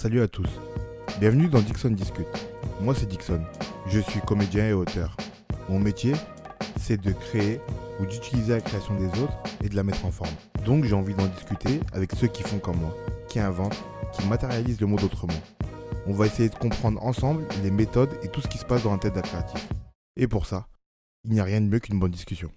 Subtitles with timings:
[0.00, 0.48] Salut à tous.
[1.18, 2.28] Bienvenue dans Dixon Discute.
[2.80, 3.44] Moi c'est Dixon.
[3.88, 5.16] Je suis comédien et auteur.
[5.68, 6.12] Mon métier,
[6.78, 7.60] c'est de créer
[7.98, 10.30] ou d'utiliser la création des autres et de la mettre en forme.
[10.64, 12.94] Donc j'ai envie d'en discuter avec ceux qui font comme moi,
[13.28, 13.82] qui inventent,
[14.12, 15.40] qui matérialisent le monde autrement.
[16.06, 18.92] On va essayer de comprendre ensemble les méthodes et tout ce qui se passe dans
[18.92, 19.68] la tête d'un créatif.
[20.14, 20.68] Et pour ça,
[21.24, 22.52] il n'y a rien de mieux qu'une bonne discussion.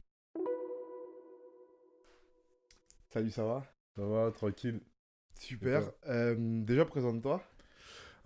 [3.09, 3.65] Salut, ça va?
[3.95, 4.79] Ça va, tranquille.
[5.41, 5.91] Super.
[6.07, 7.43] Euh, déjà, présente-toi.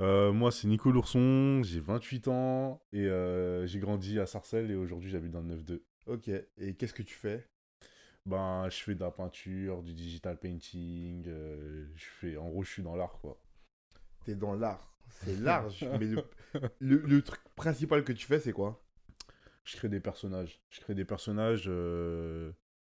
[0.01, 4.75] Euh, moi, c'est Nico Lourson, j'ai 28 ans et euh, j'ai grandi à Sarcelles et
[4.75, 5.83] aujourd'hui j'habite dans le 9-2.
[6.07, 6.29] Ok.
[6.57, 7.47] Et qu'est-ce que tu fais?
[8.25, 12.71] Ben, je fais de la peinture, du digital painting, euh, je fais, en gros, je
[12.71, 13.39] suis dans l'art, quoi.
[14.25, 14.97] T'es dans l'art.
[15.09, 15.85] C'est large.
[15.99, 16.23] mais le,
[16.79, 18.83] le- le truc principal que tu fais, c'est quoi?
[19.63, 20.61] Je crée des personnages.
[20.69, 21.69] Je crée des personnages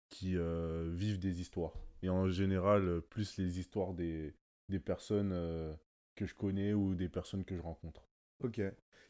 [0.09, 1.73] qui vivent des histoires.
[2.03, 4.35] Et en général, euh, plus les histoires des,
[4.69, 5.75] des personnes euh,
[6.15, 8.09] que je connais ou des personnes que je rencontre.
[8.43, 8.61] Ok.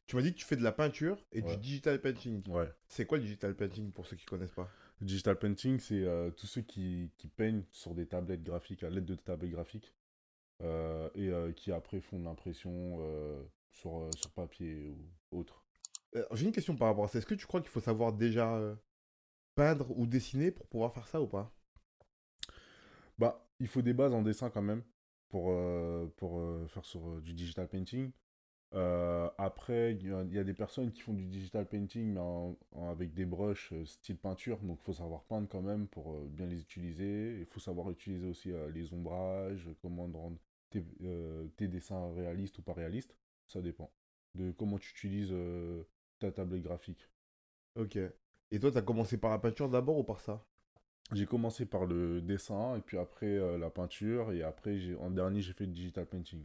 [0.06, 1.56] Tu m'as dit que tu fais de la peinture et Ouais.
[1.56, 2.48] du digital painting.
[2.48, 2.72] Ouais.
[2.88, 4.70] C'est quoi le digital painting pour ceux qui connaissent pas?
[5.00, 8.90] Le digital painting, c'est euh, tous ceux qui, qui peignent sur des tablettes graphiques, à
[8.90, 9.94] l'aide de tablettes graphiques,
[10.62, 13.00] euh, et qui après font de l'impression
[13.72, 14.88] sur, sur papier
[15.32, 15.64] ou autre.
[16.32, 17.18] J'ai une question par rapport à ça.
[17.18, 18.58] Est-ce que tu crois qu'il faut savoir déjà
[19.54, 21.52] peindre ou dessiner pour pouvoir faire ça ou pas?
[23.18, 24.82] Bah, il faut des bases en dessin quand même
[25.28, 28.10] pour, euh, pour euh, faire sur euh, du digital painting.
[29.38, 32.56] Après, il y, a- des personnes qui font du digital painting mais
[32.88, 36.60] avec des brushes style peinture, donc il faut savoir peindre quand même pour bien les
[36.60, 37.38] utiliser.
[37.40, 40.38] Il faut savoir utiliser aussi les ombrages, comment rendre
[40.70, 43.16] tes, dessins réalistes ou pas réalistes.
[43.46, 43.90] Ça dépend
[44.34, 45.34] de comment tu utilises
[46.18, 47.08] ta tablette graphique.
[47.76, 47.98] Ok.
[48.52, 50.44] Et toi, t'as commencé par la peinture d'abord ou par ça?
[51.12, 55.40] J'ai commencé par le dessin et puis après euh, la peinture et après en dernier
[55.40, 56.44] j'ai fait le digital painting.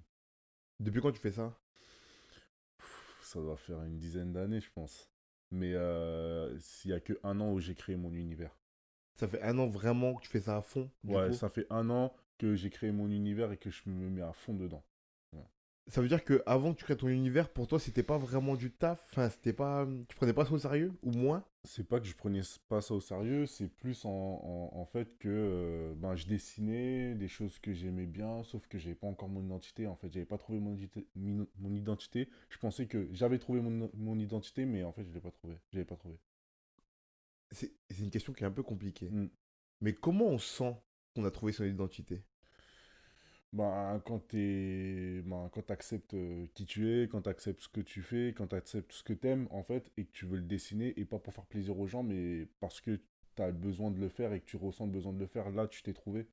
[0.79, 1.57] Depuis quand tu fais ça?
[3.23, 5.09] Ça doit faire une dizaine d'années, je pense.
[5.51, 8.55] Mais euh, s'il y a que un an où j'ai créé mon univers.
[9.15, 11.89] Ça fait un an vraiment que tu fais ça à fond Ouais, ça fait un
[11.89, 14.83] an que j'ai créé mon univers et que je me mets à fond dedans.
[15.87, 18.55] Ça veut dire que avant que tu crées ton univers, pour toi, c'était pas vraiment
[18.55, 19.03] du taf?
[19.11, 19.87] Enfin, c'était pas.
[20.07, 20.93] Tu prenais pas ça au sérieux?
[21.03, 21.43] Ou moins?
[21.63, 25.17] C'est pas que je prenais pas ça au sérieux, c'est plus en, en, en fait
[25.19, 29.29] que euh, ben, je dessinais des choses que j'aimais bien, sauf que j'avais pas encore
[29.29, 29.85] mon identité.
[29.87, 30.75] En fait, j'avais pas trouvé mon,
[31.15, 32.29] mon identité.
[32.49, 35.59] Je pensais que j'avais trouvé mon, mon identité, mais en fait, je l'ai pas trouvé.
[35.71, 36.17] J'avais pas trouvé.
[37.51, 39.09] C'est c'est une question qui est un peu compliquée.
[39.09, 39.29] Mm.
[39.81, 40.75] Mais comment on sent
[41.15, 42.23] qu'on a trouvé son identité?
[43.53, 46.15] Ben, quand tu ben, quand acceptes
[46.53, 49.13] qui tu es, quand tu acceptes ce que tu fais, quand tu acceptes ce que
[49.13, 51.77] tu aimes, en fait, et que tu veux le dessiner, et pas pour faire plaisir
[51.77, 52.99] aux gens, mais parce que
[53.35, 55.49] tu as besoin de le faire et que tu ressens le besoin de le faire,
[55.51, 56.27] là, tu t'es trouvé.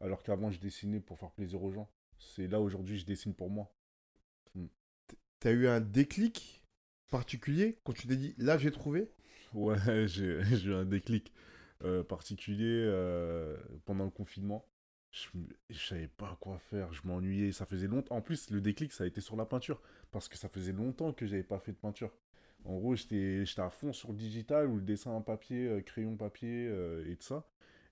[0.00, 1.88] Alors qu'avant, je dessinais pour faire plaisir aux gens.
[2.18, 3.72] C'est là, aujourd'hui, je dessine pour moi.
[5.40, 6.64] T'as eu un déclic
[7.10, 9.10] particulier quand tu t'es dit là j'ai trouvé?
[9.52, 9.76] Ouais,
[10.08, 11.32] j'ai j'ai eu un déclic
[11.84, 14.66] euh, particulier euh, pendant le confinement.
[15.14, 15.28] Je,
[15.70, 18.16] je savais pas quoi faire, je m'ennuyais, ça faisait longtemps.
[18.16, 19.80] En plus, le déclic, ça a été sur la peinture,
[20.10, 22.10] parce que ça faisait longtemps que j'avais pas fait de peinture.
[22.64, 26.16] En gros, j'étais à fond sur le digital ou le dessin en papier, euh, crayon
[26.16, 27.46] papier euh, et tout ça.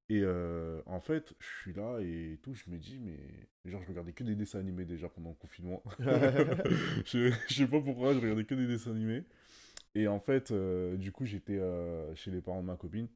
[0.08, 3.18] Et euh, en fait, je suis là et tout, je me dis, mais
[3.66, 5.82] genre, je regardais que des dessins animés déjà pendant le confinement.
[6.00, 9.22] je, je sais pas pourquoi, je regardais que des dessins animés.
[9.94, 11.60] Et en fait, euh, du coup, j'étais
[12.16, 13.08] chez les parents de ma copine.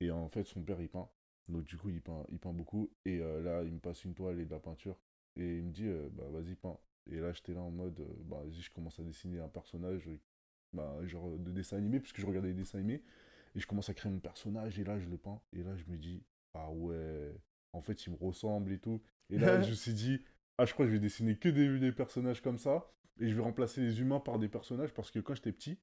[0.00, 1.08] Et en fait, son père, il peint.
[1.48, 2.90] Donc, du coup, il peint, il peint beaucoup.
[3.04, 4.96] Et euh, là, il me passe une toile et de la peinture.
[5.36, 6.78] Et il me dit, euh, bah, vas-y, peins.
[7.10, 10.08] Et là, j'étais là en mode, euh, bah, vas-y, je commence à dessiner un personnage,
[10.72, 13.02] bah, genre de dessin animé, puisque je regardais des dessins animés.
[13.54, 14.78] Et je commence à créer mon personnage.
[14.78, 15.40] Et là, je le peins.
[15.52, 16.22] Et là, je me dis,
[16.54, 17.34] ah ouais,
[17.72, 19.02] en fait, il me ressemble et tout.
[19.30, 20.24] Et là, je me suis dit,
[20.58, 22.90] ah, je crois que je vais dessiner que des, des personnages comme ça.
[23.20, 25.78] Et je vais remplacer les humains par des personnages parce que quand j'étais petit,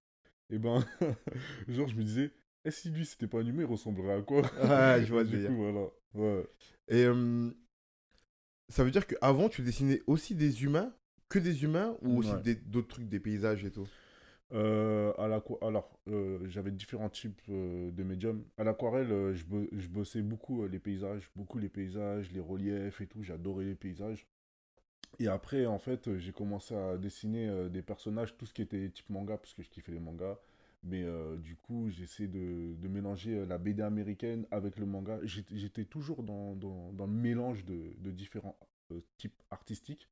[0.49, 0.83] et ben,
[1.67, 2.31] genre, je me disais,
[2.65, 4.41] et si lui c'était pas un humain, il ressemblerait à quoi?
[4.55, 5.87] Ouais, je vois Du coup, voilà.
[6.13, 6.45] Ouais.
[6.89, 7.51] Et euh,
[8.69, 10.91] ça veut dire qu'avant tu dessinais aussi des humains
[11.29, 12.43] Que des humains ou aussi Ouais.
[12.65, 13.87] d'autres trucs, des paysages et tout?
[14.51, 18.43] Euh, à l'aqua- Alors, euh, j'avais différents types euh, de médiums.
[18.57, 23.07] À l'aquarelle, je, bo- je bossais beaucoup les paysages, beaucoup les paysages, les reliefs et
[23.07, 23.21] tout.
[23.23, 24.27] J'adorais les paysages.
[25.19, 29.09] Et après, en fait, j'ai commencé à dessiner des personnages, tout ce qui était type
[29.09, 30.37] manga, parce que je kiffais les mangas.
[30.83, 35.19] Mais euh, du coup, j'essaie de, de mélanger euh, la BD américaine avec le manga.
[35.23, 38.57] J'étais toujours dans, dans, dans le mélange de, de différents
[38.91, 40.07] euh, types artistiques.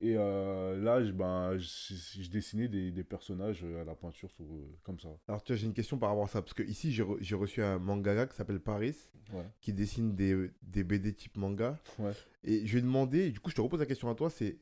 [0.00, 4.44] Et euh, là, je, ben, je, je dessinais des, des personnages à la peinture sur,
[4.84, 5.08] comme ça.
[5.26, 7.34] Alors tu vois, j'ai une question par rapport à ça, parce que ici j'ai re-
[7.34, 8.96] reçu un mangaka qui s'appelle Paris,
[9.34, 9.44] Ouais.
[9.60, 11.78] qui dessine des, des BD type manga.
[11.98, 12.12] Ouais.
[12.44, 14.30] Et je lui ai demandé, et du coup je te repose la question à toi,
[14.30, 14.56] c'est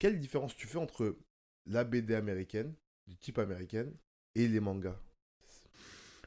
[0.00, 1.16] quelle différence tu fais entre
[1.66, 2.74] la BD américaine,
[3.06, 3.92] du type américaine,
[4.34, 4.96] et les mangas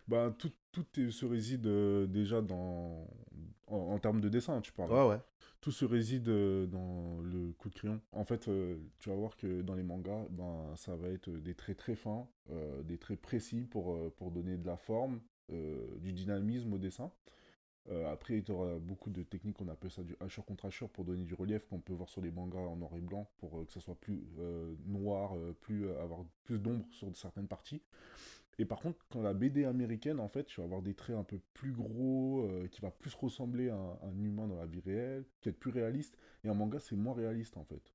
[0.07, 3.07] Bah, tout, tout se réside euh, déjà dans.
[3.67, 4.91] En, en termes de dessin, tu parles.
[4.91, 5.19] Ouais, ouais.
[5.61, 8.01] Tout se réside euh, dans le coup de crayon.
[8.11, 11.55] En fait, euh, tu vas voir que dans les mangas, ben, ça va être des
[11.55, 15.21] traits très fins, euh, des traits précis pour, pour donner de la forme,
[15.51, 17.11] euh, du dynamisme au dessin.
[17.89, 21.03] Euh, après, tu auras beaucoup de techniques, on appelle ça du hachure contre hachure pour
[21.03, 23.65] donner du relief, qu'on peut voir sur les mangas en noir et blanc, pour euh,
[23.65, 27.81] que ça soit plus euh, noir, plus, avoir plus d'ombre sur certaines parties.
[28.59, 31.23] Et par contre, quand la BD américaine, en fait, tu vas avoir des traits un
[31.23, 35.49] peu plus gros, qui va plus ressembler à un, humain dans la vie réelle, qui
[35.49, 36.15] est plus réaliste.
[36.43, 37.91] Et un manga, c'est moins réaliste, en fait.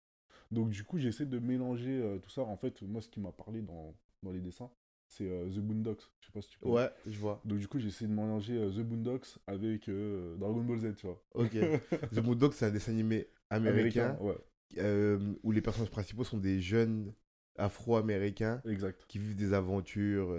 [0.51, 2.43] Donc, du coup, j'essaie de mélanger tout ça.
[2.43, 3.95] En fait, moi, ce qui m'a parlé dans,
[4.25, 4.69] dans les dessins,
[5.09, 6.03] c'est euh, The Boondocks.
[6.21, 6.75] Je sais pas si tu connais.
[6.75, 7.41] Ouais, je vois.
[7.45, 11.07] Donc, du coup, j'essaie de mélanger euh, The Boondocks avec euh, Dragon Ball Z, tu
[11.07, 11.23] vois.
[11.35, 11.53] Ok.
[12.13, 14.37] The Moondog, c'est un dessin animé américain, ouais,
[14.77, 17.15] euh, où les personnages principaux sont des jeunes
[17.57, 19.05] afro-américains exact.
[19.09, 20.37] qui vivent des aventures.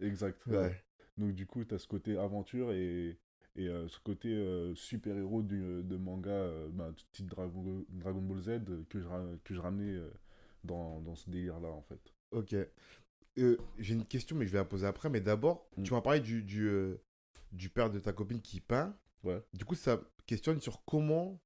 [0.00, 0.46] Exact.
[0.46, 0.84] Ouais.
[1.16, 3.18] Donc du coup, tu as ce côté aventure et,
[3.56, 9.06] et ce côté super-héros de manga, bah, type Dragon, Dragon Ball Z, que je,
[9.42, 9.98] que je ramenais
[10.62, 12.14] dans, dans ce délire-là, en fait.
[12.32, 12.54] Ok.
[13.40, 15.08] Euh, J'ai une question, mais je vais la poser après.
[15.10, 15.82] Mais d'abord, Mm.
[15.82, 17.00] tu m'as parlé du, du, euh,
[17.52, 18.96] du père de ta copine qui peint.
[19.22, 19.42] Ouais.
[19.54, 21.40] Du coup, ça questionne sur comment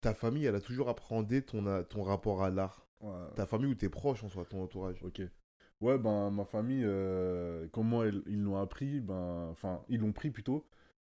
[0.00, 2.86] ta famille, elle a toujours appréhendé ton, a- ton rapport à l'art.
[3.34, 5.02] Ta famille ou tes proches, en soi, ton entourage.
[5.02, 5.20] Ok.
[5.80, 10.30] Ouais, ben, ma famille, euh, comment elle- ils l'ont appris, ben, enfin, ils l'ont pris
[10.30, 10.68] plutôt,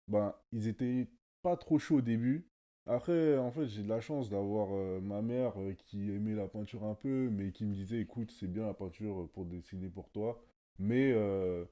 [0.08, 1.10] ben, ils étaient
[1.42, 2.48] pas trop chauds au début.
[2.86, 6.48] Après, en fait, j'ai de la chance d'avoir euh, ma mère euh, qui aimait la
[6.48, 10.10] peinture un peu, mais qui me disait, écoute, c'est bien la peinture pour dessiner pour
[10.12, 10.42] toi,
[10.80, 11.66] mais euh,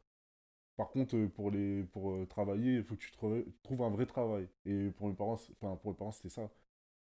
[0.78, 4.48] par contre, pour les, pour travailler, il faut que tu trouves, un vrai travail.
[4.66, 6.50] Et pour mes parents, enfin, pour mes parents, c'était ça.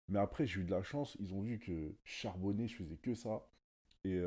[0.08, 1.72] Mais après, j'ai eu de la chance, ils ont vu que
[2.04, 3.46] je charbonnais, je faisais que ça
[4.04, 4.20] et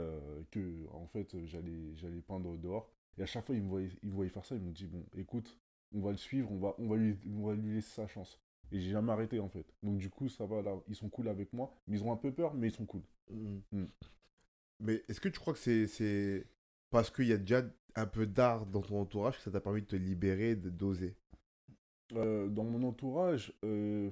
[0.52, 4.10] que en fait j'allais j'allais peindre dehors et à chaque fois ils me voyaient ils
[4.10, 5.60] me voyaient faire ça ils m'ont dit bon écoute
[5.94, 8.40] on va le suivre on va on va lui on va lui laisser sa chance
[8.72, 11.28] et j'ai jamais arrêté en fait donc du coup ça va là ils sont cool
[11.28, 13.02] avec moi mais ils ont un peu peur mais ils sont cool
[13.32, 13.60] Mm.
[13.72, 13.86] Mm.
[14.82, 16.46] Mais est-ce que tu crois que c'est c'est
[16.90, 17.64] parce qu'il y a déjà
[17.96, 21.16] un peu d'art dans ton entourage que ça t'a permis de te libérer, de d'oser?
[22.14, 24.12] Euh, dans mon entourage euh,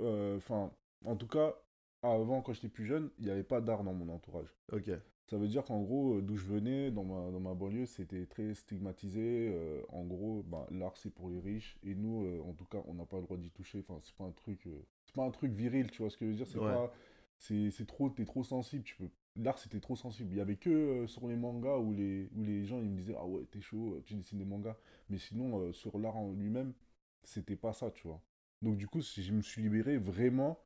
[0.00, 0.72] euh, enfin
[1.04, 1.54] en tout cas
[2.02, 4.90] avant quand j'étais plus jeune il n'y avait pas d'art dans mon entourage Ok.
[5.30, 8.26] Ça veut dire qu'en gros, euh, d'où je venais, dans ma, dans ma banlieue, c'était
[8.26, 9.48] très stigmatisé.
[9.54, 11.78] euh, en gros, ben, l'art, c'est pour les riches.
[11.84, 13.78] Et nous, euh, en tout cas, on n'a pas le droit d'y toucher.
[13.78, 14.66] Enfin, c'est pas un truc...
[14.66, 16.66] euh, c'est pas un truc viril, tu vois ce que je veux dire C'est Ouais.
[16.72, 16.92] pas...
[17.36, 18.10] C'est c'est trop...
[18.10, 19.08] T'es trop sensible, tu peux...
[19.36, 20.32] L'art, c'était trop sensible.
[20.32, 23.14] Il y avait que sur les mangas où les, où les gens, ils me disaient
[23.18, 24.76] «Ah ouais, t'es chaud, tu dessines des mangas.»
[25.10, 26.74] Mais sinon, sur l'art en lui-même,
[27.22, 28.20] c'était pas ça, tu vois.
[28.62, 30.58] Donc du coup, je me suis libéré vraiment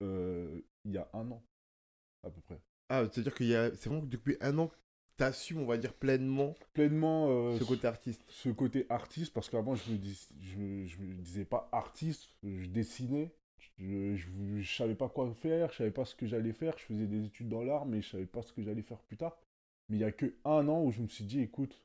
[0.00, 0.62] il
[0.92, 1.42] y a un an,
[2.22, 2.60] à peu près.
[2.88, 3.70] Ah, c'est-à-dire qu'il y a...
[3.74, 4.70] C'est vraiment que depuis un an
[5.16, 7.28] t'assumes, on va dire, pleinement Pleinement...
[7.30, 8.24] euh, ce côté artiste.
[8.28, 12.34] ce côté artiste, parce qu'avant, je me, dis, je, me- je me disais pas artiste,
[12.42, 13.32] je dessinais.
[13.78, 14.28] Je, je,
[14.60, 16.76] je savais pas quoi faire, je savais pas ce que j'allais faire.
[16.78, 19.16] Je faisais des études dans l'art, mais je savais pas ce que j'allais faire plus
[19.16, 19.36] tard.
[19.88, 21.80] Mais il y a que un an où je me suis dit, écoute,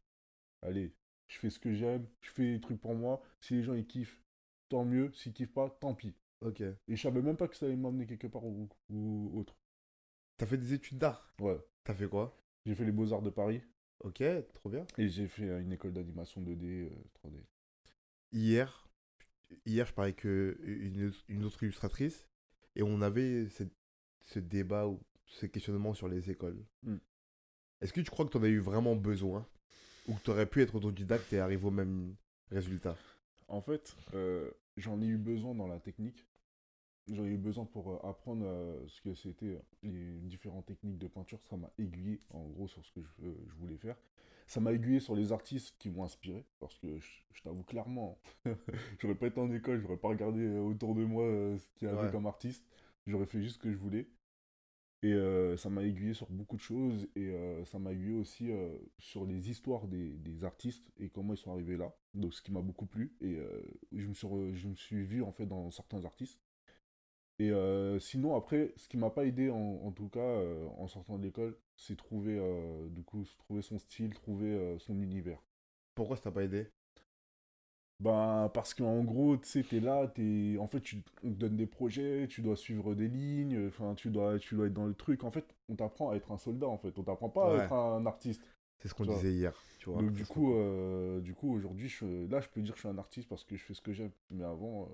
[0.61, 0.93] allez,
[1.27, 3.21] je fais ce que j'aime, je fais des trucs pour moi.
[3.41, 4.21] Si les gens ils kiffent,
[4.69, 5.11] tant mieux.
[5.13, 6.15] S'ils kiffent pas, tant pis.
[6.41, 6.61] Ok.
[6.61, 9.55] Et je savais même pas que ça allait m'emmener quelque part ou, ou autre.
[10.39, 11.59] T'as fait des études d'art Ouais.
[11.83, 12.33] T'as fait quoi?
[12.65, 13.61] J'ai fait les Beaux-Arts de Paris
[13.99, 14.23] Ok,
[14.53, 14.85] trop bien.
[14.97, 17.43] et j'ai fait euh, une école d'animation 2D, euh, 3D.
[18.31, 18.87] Hier,
[19.65, 22.25] hier je parlais avec euh, une, une autre illustratrice
[22.77, 23.75] et on avait cette-
[24.21, 26.63] ce débat ou ce questionnement sur les écoles.
[26.83, 26.95] Mm.
[27.81, 29.45] Est-ce que tu crois que tu en as eu vraiment besoin
[30.07, 32.15] ou que tu aurais pu être autodidacte et arriver au même
[32.49, 32.95] résultat?
[33.49, 36.25] En fait, euh, j'en ai eu besoin dans la technique.
[37.11, 40.97] J'en ai eu besoin pour euh, apprendre euh, ce que c'était euh, les différentes techniques
[40.97, 41.39] de peinture.
[41.49, 43.09] Ça m'a aiguillé, en gros, sur ce que je,
[43.47, 43.97] je voulais faire.
[44.47, 46.45] Ça m'a aiguillé sur les artistes qui m'ont inspiré.
[46.59, 48.19] Parce que je, je t'avoue clairement,
[48.99, 51.23] j'aurais pas été en école, j'aurais pas regardé autour de moi
[51.57, 52.11] ce qu'il y avait Ouais.
[52.11, 52.65] comme artiste.
[53.07, 54.09] J'aurais fait juste ce que je voulais.
[55.01, 57.07] Et euh, ça m'a aiguillé sur beaucoup de choses.
[57.15, 61.33] Et euh, ça m'a aiguillé aussi euh, sur les histoires des, des artistes et comment
[61.33, 61.93] ils sont arrivés là.
[62.13, 63.15] Donc ce qui m'a beaucoup plu.
[63.21, 63.37] Et
[63.93, 66.39] je, me suis re- je me suis vu en fait dans certains artistes.
[67.39, 70.87] Et euh, sinon, après, ce qui m'a pas aidé en, en tout cas euh, en
[70.87, 75.41] sortant de l'école, c'est trouver, euh, du coup, trouver son style, trouver son univers.
[75.95, 76.67] Pourquoi ça t'a pas aidé?
[78.01, 80.57] Ben, parce qu'en gros, tu sais, t'es là, t'es...
[80.57, 81.03] En fait, tu...
[81.23, 84.39] on te donne des projets, tu dois suivre des lignes, enfin, tu dois...
[84.39, 85.23] tu dois être dans le truc.
[85.25, 86.97] En fait, on t'apprend à être un soldat, en fait.
[86.97, 87.59] On t'apprend pas Ouais.
[87.59, 88.41] à être un artiste.
[88.79, 89.53] C'est ce qu'on disait hier.
[89.79, 90.53] Tu vois, Donc, du coup,
[91.21, 92.27] du coup aujourd'hui, je...
[92.29, 93.91] là, je peux dire que je suis un artiste parce que je fais ce que
[93.91, 94.11] j'aime.
[94.29, 94.89] Mais avant,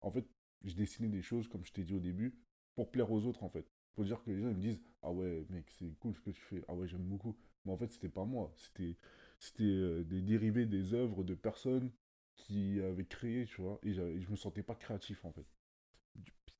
[0.00, 0.26] en fait,
[0.64, 2.34] je dessinais des choses, comme je t'ai dit au début,
[2.74, 3.66] pour plaire aux autres, en fait.
[3.94, 6.30] Faut dire que les gens ils me disent Ah ouais, mec, c'est cool ce que
[6.30, 6.62] tu fais.
[6.68, 7.36] Ah ouais, j'aime beaucoup.
[7.64, 8.52] Mais en fait, c'était pas moi.
[8.56, 8.96] C'était
[9.38, 11.90] c'était euh, des dérivés des œuvres de personnes
[12.36, 13.78] qui avaient créé, tu vois.
[13.82, 15.46] Et, j'avais- je me sentais pas créatif, en fait.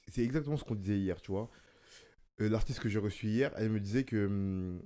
[0.08, 1.50] C'est exactement ce qu'on disait hier, tu vois.
[2.40, 4.82] Euh, L'artiste que j'ai reçu hier, elle me disait que hum,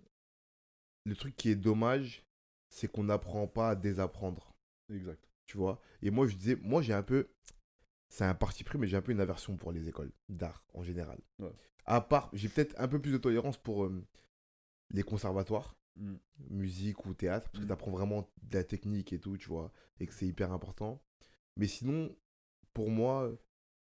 [1.05, 2.25] le truc qui est dommage,
[2.71, 4.55] c'est qu'on n'apprend pas à désapprendre,
[4.89, 5.29] Exact.
[5.47, 5.81] tu vois.
[6.03, 7.29] Et moi, je disais, moi, j'ai un peu,
[8.11, 10.83] c'est un parti pris, mais j'ai un peu une aversion pour les écoles d'art en
[10.83, 11.19] général.
[11.39, 11.53] Ouais.
[11.87, 14.07] À part, j'ai peut-être un peu plus de tolérance pour euh,
[14.91, 16.15] les conservatoires, Mm.
[16.51, 17.69] musique ou théâtre, parce que Mm.
[17.69, 21.03] tu apprends vraiment de la technique et tout, tu vois, et que c'est hyper important.
[21.57, 22.15] Mais sinon,
[22.75, 23.31] pour moi,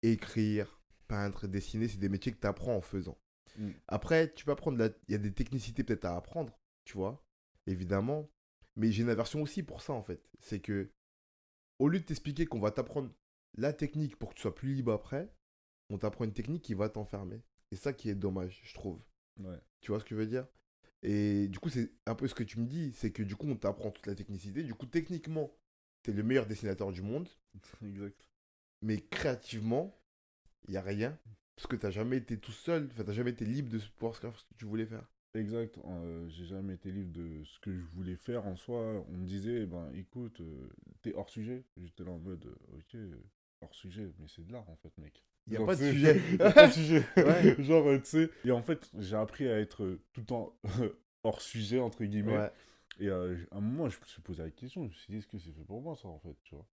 [0.03, 3.17] écrire, peindre, dessiner, c'est des métiers que tu apprends en faisant.
[3.57, 3.71] Mm.
[3.87, 7.25] Après, tu peux apprendre, la- il y a des technicités peut-être à apprendre, tu vois,
[7.65, 8.29] évidemment.
[8.75, 10.21] Mais j'ai une aversion aussi pour ça, en fait.
[10.39, 10.91] C'est que,
[11.79, 13.09] au lieu de t'expliquer qu'on va t'apprendre
[13.55, 15.33] la technique pour que tu sois plus libre après,
[15.89, 17.41] on t'apprend une technique qui va t'enfermer.
[17.71, 19.01] Et ça qui est dommage, je trouve.
[19.39, 19.59] Ouais.
[19.81, 20.47] Tu vois ce que je veux dire?
[21.03, 23.47] Et du coup, c'est un peu ce que tu me dis, c'est que du coup,
[23.47, 24.63] on t'apprend toute la technicité.
[24.63, 25.51] Du coup, techniquement,
[26.03, 27.29] tu es le meilleur dessinateur du monde,
[27.85, 28.27] exact.
[28.81, 29.99] mais créativement,
[30.67, 31.17] il n'y a rien.
[31.55, 33.79] Parce que tu n'as jamais été tout seul, enfin, tu n'as jamais été libre de
[33.79, 35.07] pouvoir faire ce que tu voulais faire.
[35.33, 35.77] Exact.
[35.85, 39.05] Euh, j'ai jamais été libre de ce que je voulais faire en soi.
[39.09, 40.69] On me disait, eh ben écoute, euh,
[41.01, 41.63] t'es hors sujet.
[41.77, 42.97] J'étais là en mode, euh, ok,
[43.61, 45.23] hors sujet, mais c'est de l'art en fait, mec.
[45.47, 47.03] Il n'y a a pas de sujet.
[47.17, 47.63] Ouais.
[47.63, 48.29] Genre, euh, tu sais.
[48.45, 50.57] Et en fait, j'ai appris à être euh, tout le temps
[51.23, 52.37] hors sujet, entre guillemets.
[52.37, 52.51] Ouais.
[52.99, 54.83] Et euh, à un moment, je me suis posé la question.
[54.83, 56.65] Je me suis dit, est-ce que c'est fait pour moi, ça, en fait, tu vois?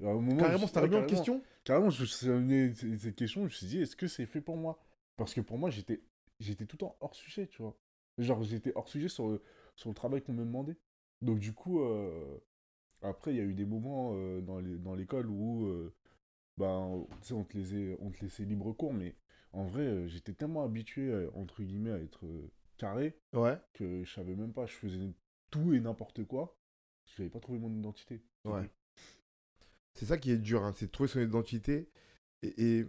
[0.00, 1.42] Et à un moment, Carrément, c'est remis en question?
[1.64, 4.40] Carrément, je me suis amené cette question, je me suis dit, est-ce que c'est fait
[4.40, 4.78] pour moi?
[5.16, 6.00] Parce que pour moi, j'étais
[6.38, 7.76] j'étais tout le temps hors sujet, tu vois?
[8.18, 9.42] Genre, j'étais hors sujet sur le,
[9.74, 10.76] sur le travail qu'on me demandait.
[11.20, 12.38] Donc, du coup, euh,
[13.02, 15.68] après, il y a eu des moments euh, dans l'école où,
[17.22, 19.14] sais, on te laissait, on te laissait libre cours, mais
[19.52, 23.58] en vrai, euh, j'étais tellement habitué, euh, entre guillemets, à être euh, carré Ouais.
[23.72, 24.98] que je savais même pas, je faisais
[25.50, 26.56] tout et n'importe quoi.
[27.06, 28.22] Je n'avais pas trouvé mon identité.
[28.44, 28.70] Ouais.
[29.94, 31.88] C'est ça qui est dur, hein, c'est de trouver son identité.
[32.42, 32.86] Et, et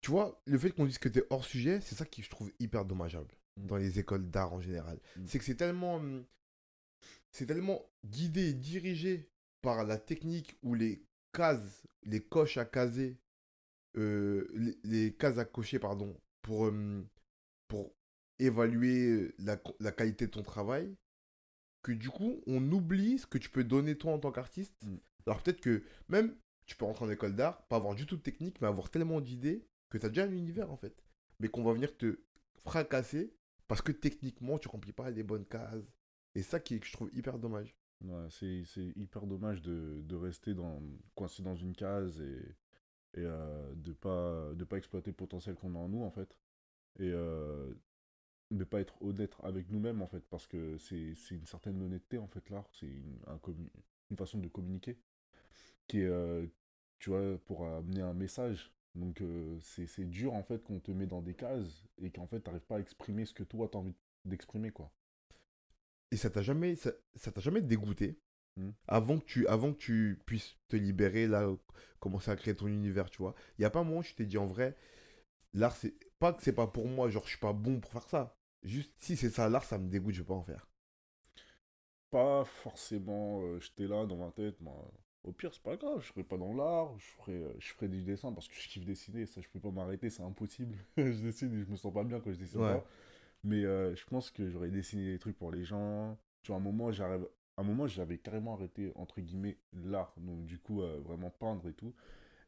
[0.00, 2.30] tu vois, le fait qu'on dise que tu es hors sujet, c'est ça qui je
[2.30, 3.66] trouve hyper dommageable Mm.
[3.66, 5.00] dans les écoles d'art en général.
[5.16, 5.26] Mm.
[5.26, 6.24] C'est que c'est tellement, hum,
[7.32, 9.28] c'est tellement guidé et dirigé
[9.62, 13.18] par la technique ou les cases, les coches à caser,
[13.96, 17.06] euh, les, les cases à cocher, pardon, pour, hum,
[17.68, 17.94] pour
[18.38, 20.94] évaluer la, la qualité de ton travail,
[21.82, 24.74] que du coup, on oublie ce que tu peux donner toi en tant qu'artiste.
[24.84, 24.96] Mm.
[25.26, 26.34] Alors peut-être que même
[26.66, 29.20] tu peux rentrer en école d'art, pas avoir du tout de technique, mais avoir tellement
[29.20, 31.02] d'idées que tu as déjà un univers en fait.
[31.40, 32.20] Mais qu'on va venir te
[32.64, 33.32] fracasser
[33.68, 35.92] parce que techniquement, tu remplis pas les bonnes cases.
[36.34, 37.74] Et ça qui est, que je trouve hyper dommage.
[38.04, 40.80] Ouais, c'est, c'est hyper dommage de, de rester dans,
[41.16, 42.56] coincé dans une case et,
[43.20, 46.36] et euh, de pas de pas exploiter le potentiel qu'on a en nous en fait.
[47.00, 47.72] Et euh,
[48.52, 52.28] de pas être honnête avec nous-mêmes en fait parce que c'est, une certaine honnêteté en
[52.28, 52.68] fait l'art.
[52.72, 53.18] C'est une,
[54.10, 54.98] une façon de communiquer
[55.88, 56.46] qui est euh,
[57.00, 58.72] tu vois pour amener un message.
[58.94, 62.26] Donc euh, c'est, c'est dur en fait qu'on te met dans des cases et qu'en
[62.26, 64.92] fait t'arrives pas à exprimer ce que toi t'as envie d'exprimer quoi
[66.10, 66.92] Et ça t'a jamais, ça,
[67.32, 68.18] t'a jamais dégoûté?
[68.56, 68.72] Mm.
[68.88, 71.48] avant, que tu, avant que tu puisses te libérer, là,
[72.00, 73.34] commencer à créer ton univers, tu vois.
[73.58, 74.76] Il n'y a pas un moment où tu t'es dit en vrai,
[75.54, 78.08] l'art, c'est pas que c'est pas pour moi, genre je suis pas bon pour faire
[78.08, 78.36] ça.
[78.64, 80.68] Juste si c'est ça, l'art, ça me dégoûte, je vais pas en faire.
[82.10, 84.90] pas forcément euh, j'étais là dans ma tête moi
[85.24, 87.88] au pire c'est pas grave je ferai pas dans l'art je ferai euh, je ferai
[87.88, 91.22] du dessin parce que je kiffe dessiner ça je peux pas m'arrêter c'est impossible je
[91.22, 92.66] dessine et je me sens pas bien quand je dessine Ouais.
[92.66, 92.86] pas
[93.48, 96.60] mais euh, je pense que j'aurais dessiné des trucs pour les gens tu vois à
[96.60, 97.26] un moment j'arrive
[97.56, 101.66] à un moment j'avais carrément arrêté entre guillemets l'art donc du coup euh, vraiment peindre
[101.68, 101.94] et tout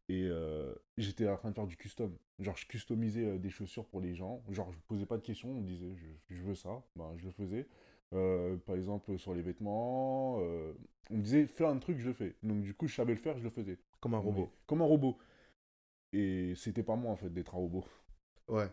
[0.09, 4.01] et euh, j'étais en train de faire du custom genre je customisais des chaussures pour
[4.01, 6.83] les gens genre je posais pas de questions on me disait je, je veux ça
[6.97, 7.67] ben je le faisais
[8.67, 10.39] par exemple sur les vêtements.
[10.39, 12.35] on me disait fais un truc, je le fais.
[12.43, 13.79] Donc du coup, je savais le faire, je le faisais.
[14.01, 14.53] Comme un robot.
[14.67, 15.17] Comme un robot.
[16.13, 17.85] Et c'était pas moi en fait d'être un robot.
[18.49, 18.67] Ouais.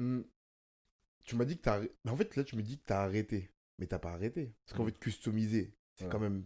[0.00, 0.22] Hmm.
[1.26, 1.94] Tu m'as dit que t'as arrêté.
[2.04, 3.52] Mais en fait, là, tu me dis que t'as arrêté.
[3.78, 4.52] Mais t'as pas arrêté.
[4.66, 4.86] Parce qu'en Mm.
[4.86, 6.10] fait, customiser, c'est Ouais.
[6.10, 6.44] quand même.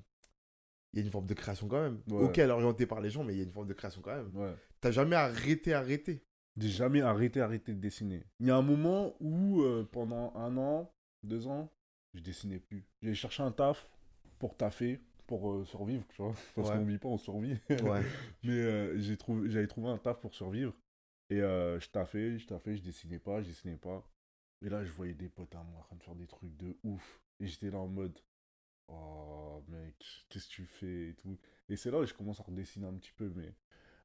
[0.92, 2.00] Il y a une forme de création quand même.
[2.08, 2.22] Ouais.
[2.24, 4.00] Ok, elle est orientée par les gens, mais il y a une forme de création
[4.02, 4.30] quand même.
[4.36, 4.54] Ouais.
[4.80, 6.22] T'as jamais arrêté, arrêté.
[6.56, 8.22] J'ai jamais arrêté, arrêté de dessiner.
[8.38, 10.92] Il y a un moment où euh, pendant un an,
[11.24, 11.72] deux ans,
[12.14, 12.84] je dessinais plus.
[13.02, 13.90] J'ai cherché un taf
[14.38, 16.34] pour taffer, pour euh, survivre, tu vois.
[16.54, 16.76] Parce Ouais.
[16.76, 17.56] qu'on vit pas, on survit.
[17.70, 18.02] Ouais.
[18.44, 20.72] Mais euh, j'ai trouvé, j'avais trouvé un taf pour survivre.
[21.30, 24.06] Et euh, je taffais, je taffais, je dessinais pas, je dessinais pas.
[24.62, 26.76] Et là, je voyais des potes à moi en train de faire des trucs de
[26.84, 27.20] ouf.
[27.40, 28.18] Et j'étais là en mode,
[28.88, 31.38] oh mec, qu'est-ce que tu fais et tout.
[31.68, 33.32] Et c'est là où je commence à redessiner un petit peu.
[33.36, 33.54] Mais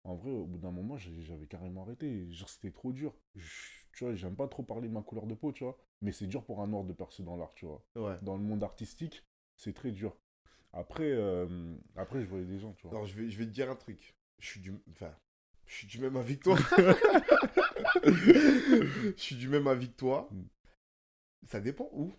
[0.05, 2.31] En vrai, au bout d'un moment, j'avais carrément arrêté.
[2.31, 3.13] Genre, c'était trop dur.
[3.35, 5.77] Je- tu vois, j'aime pas trop parler de ma couleur de peau, tu vois.
[6.01, 7.83] Mais c'est dur pour un noir de percer dans l'art, tu vois.
[7.95, 8.17] Ouais.
[8.23, 9.25] Dans le monde artistique,
[9.57, 10.17] c'est très dur.
[10.73, 12.91] Après, euh, après, je voyais des gens, tu vois.
[12.91, 14.15] Alors, je vais, je vais te dire un truc.
[14.39, 14.73] Je suis du.
[14.91, 15.13] Enfin,
[15.69, 16.57] je suis du même avis que toi.
[18.03, 20.27] je suis du même avis que toi.
[20.31, 20.41] Mm.
[21.47, 22.11] Ça dépend où.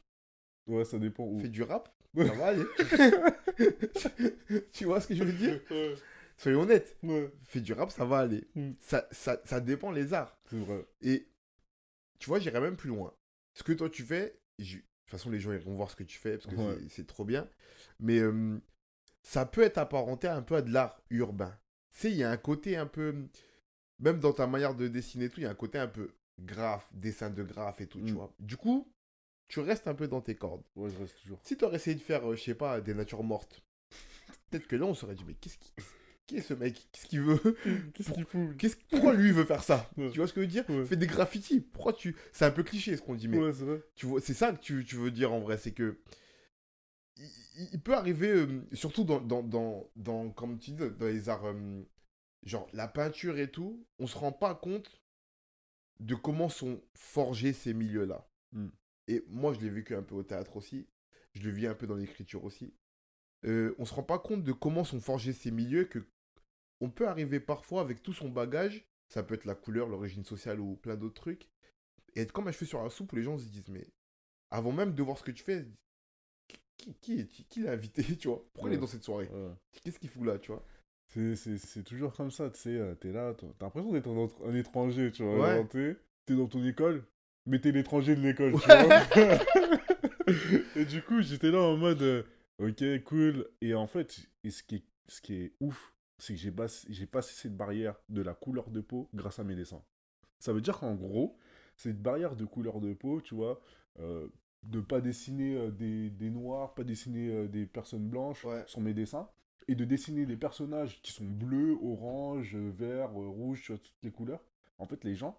[0.67, 1.41] Ouais, ça dépend où.
[1.41, 2.65] Fais du rap, ça va aller.
[4.73, 5.95] tu vois ce que je veux dire Ouais,
[6.37, 6.97] Soyons honnêtes.
[7.03, 8.49] ouais, Fais du rap, ça va aller.
[8.55, 8.73] Mm.
[8.81, 10.39] Ça, ça, ça dépend les arts.
[10.49, 10.87] c'est vrai.
[11.03, 11.29] Et
[12.19, 13.13] tu vois, j'irai même plus loin.
[13.55, 16.05] Ce que toi tu fais, je- de toute façon, les gens iront voir ce que
[16.05, 16.79] tu fais parce que Ouais.
[16.89, 17.49] c'est trop bien.
[17.99, 18.59] Mais euh,
[19.23, 21.59] ça peut être apparenté un peu à de l'art urbain.
[21.93, 23.15] Tu sais, il y a un côté un peu.
[23.99, 26.11] Même dans ta manière de dessiner et tout, il y a un côté un peu
[26.39, 28.17] graphe, dessin de graphe et tout, tu Mm.
[28.17, 28.35] vois.
[28.39, 28.91] Du coup,
[29.49, 30.63] tu restes un peu dans tes cordes.
[30.77, 31.39] Ouais, je reste toujours.
[31.45, 33.63] Si tu aurais essayé de faire, euh, je sais pas, des natures mortes,
[34.51, 35.73] peut-être que là, on serait dit, mais qu'est-ce qui,
[36.27, 36.89] qui est ce mec?
[36.93, 37.57] Qu'est-ce qu'il veut?
[37.95, 38.57] Qu'est-ce qu'il fout?
[38.57, 39.91] Qu'est-ce- Pourquoi lui veut faire ça?
[39.99, 40.11] Ouais.
[40.11, 40.65] Tu vois ce que je veux dire?
[40.71, 40.87] Ouais.
[40.87, 41.61] Fais des graffitis.
[41.61, 42.17] Pourquoi tu.
[42.33, 43.83] C'est un peu cliché ce qu'on dit, mais Ouais, c'est vrai.
[43.97, 45.99] tu vois, c'est ça que tu, tu veux dire en vrai, c'est que.
[47.73, 51.47] Il, peut arriver, euh, surtout dans, dans, dans, dans, comme tu dis, dans les arts,
[51.47, 51.83] euh,
[52.43, 55.01] genre la peinture et tout, on se rend pas compte
[55.99, 58.27] de comment sont forgés ces milieux-là.
[58.53, 58.69] Mm.
[59.09, 60.89] Et moi, je l'ai vécu un peu au théâtre aussi,
[61.35, 62.75] je le vis un peu dans l'écriture aussi.
[63.45, 66.07] Euh, on se rend pas compte de comment sont forgés ces milieux que
[66.81, 70.61] on peut arriver parfois avec tout son bagage, ça peut être la couleur, l'origine sociale
[70.61, 71.51] ou plein d'autres trucs,
[72.15, 73.87] et être comme un cheveu sur la soupe où les gens se disent mais
[74.51, 75.67] avant même de voir ce que tu fais,
[77.01, 78.45] qui, qui, l'a invité, tu vois?
[78.53, 79.29] Pourquoi il est dans cette soirée?
[79.83, 80.65] Qu'est-ce qu'il fout là, tu vois?
[81.09, 84.09] C'est- C'est c'est toujours comme ça, tu sais, euh, t'es là, toi, t'as l'impression d'être
[84.09, 85.39] un, un étranger, tu vois.
[85.61, 85.67] Ouais.
[85.69, 85.97] T'es
[86.27, 87.05] t'es dans ton école,
[87.47, 89.01] mais t'es l'étranger de l'école, tu vois.
[90.77, 92.23] et du coup, j'étais là en mode, euh,
[92.59, 93.49] ok, cool.
[93.61, 96.85] Et en fait, et ce, qui est, ce qui est ouf, c'est que j'ai bas-
[96.89, 99.83] j'ai passé cette barrière de la couleur de peau grâce à mes dessins.
[100.39, 101.37] Ça veut dire qu'en gros,
[101.77, 103.61] cette barrière de couleur de peau, tu vois,
[103.99, 104.29] euh,
[104.63, 108.63] de pas dessiner euh, des, des noirs, pas dessiner euh, des personnes blanches Ouais.
[108.67, 109.29] sur mes dessins,
[109.69, 114.45] et de dessiner des personnages qui sont bleus, orange, vert, euh, rouge, toutes les couleurs.
[114.79, 115.39] En fait, les gens,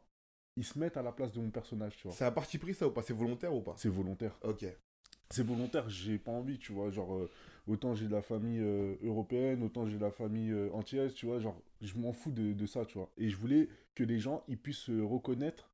[0.55, 2.15] ils se mettent à la place de mon personnage, tu vois.
[2.15, 3.03] C'est un parti pris ça ou pas?
[3.03, 3.75] C'est volontaire ou pas?
[3.77, 4.37] C'est volontaire.
[4.43, 4.65] Ok.
[5.29, 6.89] C'est volontaire, j'ai pas envie, tu vois.
[6.91, 7.29] Genre, euh,
[7.67, 11.25] autant j'ai de la famille euh, européenne, autant j'ai de la famille euh, antillaise, tu
[11.25, 11.39] vois.
[11.39, 13.09] Genre, je m'en fous de, de ça, tu vois.
[13.17, 15.69] Et je voulais que les gens, ils puissent se reconnaître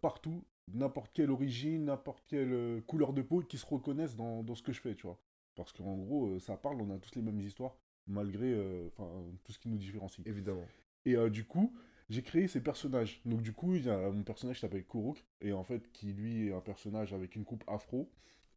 [0.00, 4.54] partout, n'importe quelle origine, n'importe quelle euh, couleur de peau, qu'ils se reconnaissent dans, dans
[4.54, 5.18] ce que je fais, tu vois.
[5.54, 9.10] Parce qu'en gros, euh, ça parle, on a tous les mêmes histoires, malgré euh, enfin,
[9.44, 10.26] tout ce qui nous différencie.
[10.26, 10.66] Évidemment.
[11.06, 11.72] Et du coup,
[12.10, 13.22] j'ai créé ces personnages.
[13.24, 16.12] Donc du coup, il y a mon personnage qui s'appelle Kuruk, et en fait, qui
[16.12, 18.10] lui est un personnage avec une coupe afro,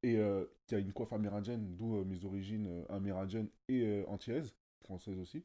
[0.04, 4.54] et euh, qui a une coiffe amérindienne, d'où euh, mes origines euh, amérindiennes et antillaises,
[4.84, 5.44] françaises aussi.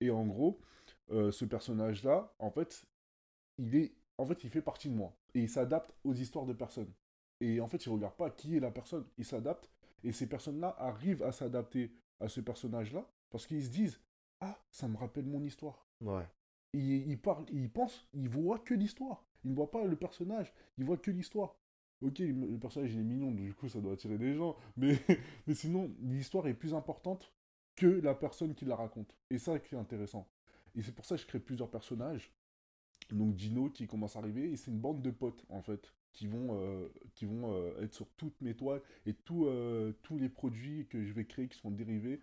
[0.00, 0.60] Et en gros,
[1.08, 2.86] ce personnage-là, en fait,
[3.58, 6.52] il est, en fait, il fait partie de moi, et il s'adapte aux histoires de
[6.54, 6.92] personnes.
[7.40, 9.68] Et en fait, il regarde pas qui est la personne, il s'adapte,
[10.02, 14.00] et ces personnes-là arrivent à s'adapter à ce personnage-là, parce qu'ils se disent,
[14.40, 16.24] ah, ça me rappelle mon histoire Ouais.
[16.72, 19.24] il, il parle, il pense, il voit que l'histoire.
[19.44, 21.56] Il ne voit pas le personnage, il voit que l'histoire.
[22.02, 24.98] Ok, le le personnage il est mignon, du coup ça doit attirer des gens, mais,
[25.46, 27.32] mais sinon l'histoire est plus importante
[27.76, 29.14] que la personne qui la raconte.
[29.30, 30.28] Et ça qui est intéressant.
[30.74, 32.32] Et c'est pour ça que je crée plusieurs personnages.
[33.12, 36.26] Donc Dino qui commence à arriver, et c'est une bande de potes en fait, qui
[36.26, 40.28] vont, euh, qui vont euh, être sur toutes mes toiles, et tout, euh, tous les
[40.28, 42.20] produits que je vais créer qui sont dérivés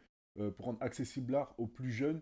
[0.57, 2.21] pour rendre accessible l'art aux plus jeunes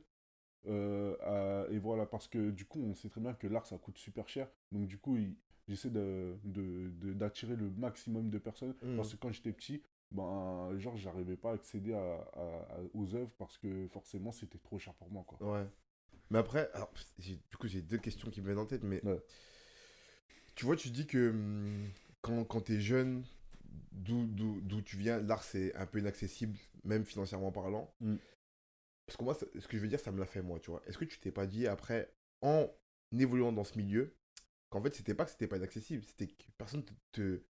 [0.68, 3.98] à- et voilà, parce que du coup, on sait très bien que l'art, ça coûte
[3.98, 4.50] super cher.
[4.72, 5.18] Donc du coup,
[5.68, 8.76] j'essaie de, de- de- d'attirer le maximum de personnes.
[8.84, 8.96] Mhm.
[8.98, 12.00] Parce que quand j'étais petit, ben, genre, j'arrivais pas à accéder à,
[12.34, 15.42] à- à- aux œuvres parce que forcément, c'était trop cher pour moi, quoi.
[15.42, 15.68] Ouais.
[16.32, 19.22] Mais après, alors, du coup, j'ai deux questions qui me viennent en tête, mais Ouais.
[20.56, 21.90] tu vois, tu dis que hum,
[22.22, 23.26] quand, quand tu es jeune,
[23.92, 27.94] d'où, tu viens, l'art c'est un peu inaccessible, même financièrement parlant.
[28.00, 28.16] Mm.
[29.06, 30.82] Parce que moi, ce que je veux dire, ça me l'a fait moi, tu vois.
[30.88, 32.70] Est-ce que tu t'es pas dit après, en
[33.12, 34.16] évoluant dans ce milieu,
[34.70, 37.44] qu'en fait, c'était pas que c'était pas inaccessible, c'était que personne te, te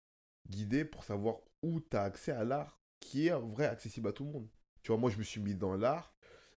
[0.47, 4.13] guidait pour savoir où tu as accès à l'art qui est en vrai accessible à
[4.13, 4.47] tout le monde.
[4.83, 6.15] Tu vois, moi, je me suis mis dans l'art,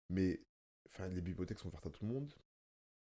[0.09, 0.41] mais
[0.89, 2.33] enfin, les bibliothèques sont ouvertes à tout le monde.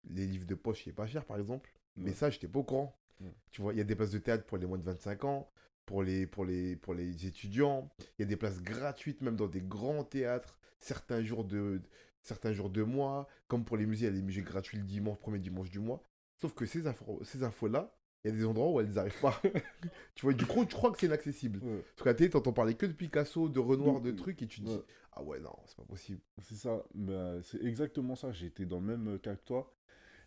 [0.08, 1.72] Les livres de poche, c'est pas cher, par exemple.
[1.96, 2.96] Mais ça, j'étais pas au courant.
[3.20, 3.34] Ouais.
[3.50, 5.50] Tu vois, il y a des places de théâtre pour les moins de 25 ans,
[5.86, 7.90] pour les, pour les, pour les étudiants.
[8.18, 11.80] Il y a des places gratuites, même dans des grands théâtres, certains jours de,
[12.22, 13.26] certains jours de mois.
[13.48, 15.78] Comme pour les musées, il y a des musées gratuits le dimanche, premier dimanche du
[15.78, 16.02] mois.
[16.36, 19.40] Sauf que ces, infos, ces infos-là, il y a des endroits où elles n'arrivent pas.
[20.14, 21.60] tu vois, du coup, tu crois que c'est inaccessible.
[21.62, 21.82] Ouais.
[21.94, 24.60] Parce qu'à la télé, t'entends parler que de Picasso, de Renoir, de trucs, et tu
[24.60, 24.82] te dis, Ouais.
[25.12, 26.20] ah ouais, non, c'est pas possible.
[26.42, 28.30] C'est ça, bah, c'est exactement ça.
[28.42, 29.72] Été dans le même cas que toi.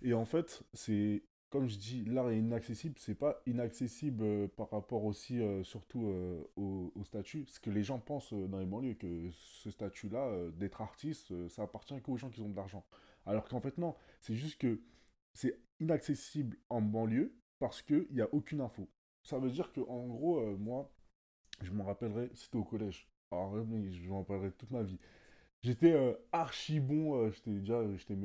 [0.02, 2.94] Et en fait, c'est comme je dis, l'art est inaccessible.
[3.00, 7.46] C'est pas inaccessible euh, par rapport aussi, euh, surtout euh, au, au statut.
[7.48, 11.32] Ce que les gens pensent euh, dans les banlieues, que ce statut-là, euh, d'être artiste,
[11.32, 12.86] euh, ça appartient qu'aux gens qui ont de l'argent.
[13.26, 13.96] Alors qu'en fait, non.
[14.22, 14.80] C'est juste que
[15.34, 18.88] c'est inaccessible en banlieue parce qu'il n'y a aucune info.
[19.24, 20.90] Ça veut dire que, en gros, euh, moi,
[21.62, 23.10] je m'en rappellerai, c'était au collège.
[23.32, 25.00] Alors, mais je m'en rappellerai toute ma vie.
[25.64, 28.16] J'étais euh, archi bon, euh, j'étais déjà j'étais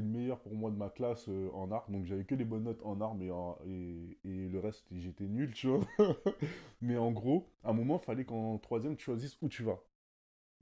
[0.00, 2.82] le meilleur pour moi de ma classe en art, donc j'avais que des bonnes notes
[2.84, 3.28] en art, mais
[3.66, 5.80] et, le reste j'étais nul, tu vois.
[6.82, 9.80] mais en gros, à un moment, il fallait qu'en troisième tu choisisses où tu vas.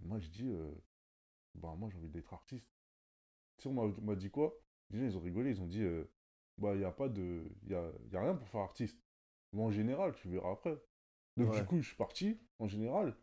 [0.05, 0.53] Moi je dis,
[1.55, 2.67] bah moi j'ai envie d'être artiste.
[3.59, 4.55] Tu sais, on m'a- dit quoi?
[4.91, 5.85] Les gens ils ont rigolé, ils ont dit,
[6.59, 8.99] bah il n'y a pas de, il y a, y a rien pour faire artiste.
[9.53, 10.77] Mais en général, tu verras après.
[11.37, 11.61] Donc Ouais.
[11.61, 13.17] du coup, je suis parti en général.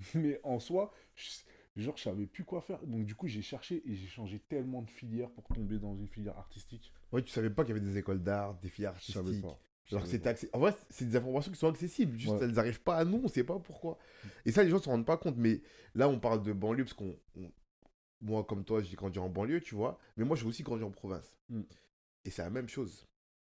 [0.14, 1.42] Mais en soi, je-
[1.82, 2.80] genre, je savais plus quoi faire.
[2.86, 6.06] Donc du coup, j'ai cherché et j'ai changé tellement de filières pour tomber dans une
[6.08, 6.92] filière artistique.
[7.12, 9.44] Ouais, tu savais pas qu'il y avait des écoles d'art, des filières artistiques.
[9.90, 12.16] Alors que c'était accès- En vrai, c'est des informations qui sont accessibles.
[12.18, 12.40] Juste, Ouais.
[12.42, 13.96] elles n'arrivent pas à nous, on sait pas pourquoi.
[14.44, 15.36] Et ça, les gens ne se rendent pas compte.
[15.38, 15.62] Mais
[15.94, 17.16] là, on parle de banlieue parce qu'on.
[17.36, 17.50] on-
[18.20, 19.98] Moi, comme toi, j'ai grandi en banlieue, tu vois.
[20.16, 21.32] Mais moi, j'ai aussi grandi en province.
[21.48, 21.62] Mm.
[22.28, 23.06] Et c'est la même chose.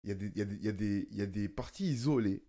[0.05, 2.41] Il y, a des, il, y a des, il, y a des, a parties isolées,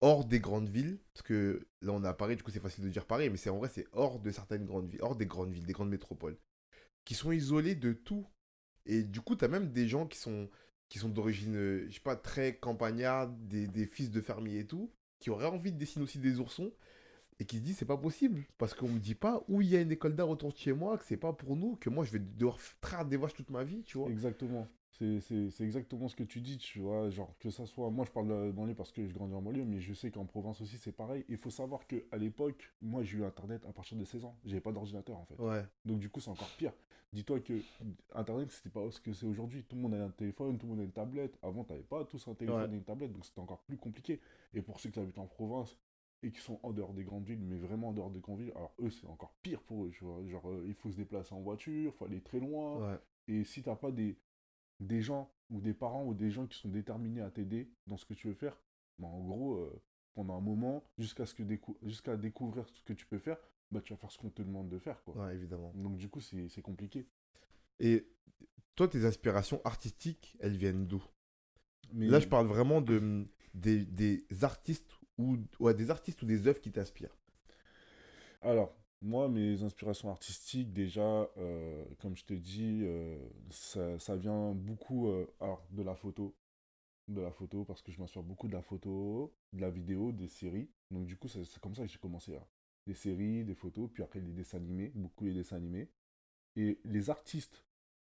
[0.00, 0.98] hors des grandes villes.
[1.14, 3.30] Parce que là, on à Paris, du coup, c'est facile de dire Paris.
[3.30, 5.72] Mais c'est en vrai, c'est hors de certaines grandes villes, hors des grandes villes, des
[5.72, 6.36] grandes métropoles.
[7.04, 8.26] Qui sont isolées de tout.
[8.84, 10.50] Et du coup, tu as même des gens qui sont
[10.88, 14.66] qui sont d'origine, euh, je sais pas, très campagnarde, des, des fils de fermiers et
[14.66, 16.70] tout, qui auraient envie de dessiner aussi des oursons,
[17.38, 19.76] et qui se disent c'est pas possible, parce qu'on me dit pas où il y
[19.76, 22.04] a une école d'art autour de chez moi, que c'est pas pour nous, que moi
[22.04, 24.10] je vais devoir traire des vaches toute ma vie, tu vois.
[24.10, 24.68] Exactement.
[25.20, 27.10] C'est exactement ce que tu dis, tu vois.
[27.10, 27.90] Genre, que ça soit.
[27.90, 30.24] Moi, je parle de banlieue parce que je grandis en banlieue, mais je sais qu'en
[30.26, 31.24] province aussi, c'est pareil.
[31.28, 34.36] Il faut savoir qu'à l'époque, moi, j'ai eu Internet à partir de 16 ans.
[34.44, 35.38] J'avais pas d'ordinateur, en fait.
[35.40, 36.72] Ouais, Donc du coup, c'est encore pire.
[37.12, 37.52] Dis-toi que
[38.14, 39.64] Internet, c'était pas ce que c'est aujourd'hui.
[39.64, 41.36] Tout le monde a un téléphone, tout le monde a une tablette.
[41.42, 42.74] Avant, t'avais pas tous un téléphone Ouais.
[42.74, 44.18] et une tablette, donc c'était encore plus compliqué.
[44.54, 45.76] Et pour ceux qui habitent en province
[46.22, 48.52] et qui sont en dehors des grandes villes, mais vraiment en dehors des grandes villes,
[48.56, 50.24] alors eux, c'est encore pire pour eux, tu vois.
[50.26, 52.92] Genre, euh, il faut se déplacer en voiture, il faut aller très loin.
[52.92, 52.98] ouais.
[53.28, 54.16] Et si t'as pas des,
[54.80, 58.04] des gens ou des parents ou des gens qui sont déterminés à t'aider dans ce
[58.04, 58.60] que tu veux faire,
[58.98, 59.82] bah, en gros, euh,
[60.14, 63.38] pendant un moment, jusqu'à ce que décou- jusqu'à découvrir ce que tu peux faire,
[63.70, 65.14] bah, tu vas faire ce qu'on te demande de faire, quoi.
[65.14, 65.72] Ouais, évidemment.
[65.74, 67.06] Donc du coup, c'est c'est compliqué.
[67.80, 68.06] Et
[68.74, 71.02] toi, tes inspirations artistiques, elles viennent d'où?
[71.92, 76.46] Mais Là, je parle vraiment de, des, des artistes ou ouais, des artistes ou des
[76.46, 77.16] œuvres qui t'inspirent.
[78.40, 83.18] Alors, moi, mes inspirations artistiques, déjà, euh, comme je te dis, euh,
[83.50, 85.26] ça, ça vient beaucoup euh,
[85.70, 86.36] de la photo.
[87.08, 90.28] De la photo, parce que je m'inspire beaucoup de la photo, de la vidéo, des
[90.28, 90.70] séries.
[90.90, 92.36] Donc du coup, c'est comme ça que j'ai commencé.
[92.36, 92.46] hein.
[92.86, 95.90] Des séries, des photos, puis après les dessins animés, beaucoup les dessins animés.
[96.56, 97.64] Et les artistes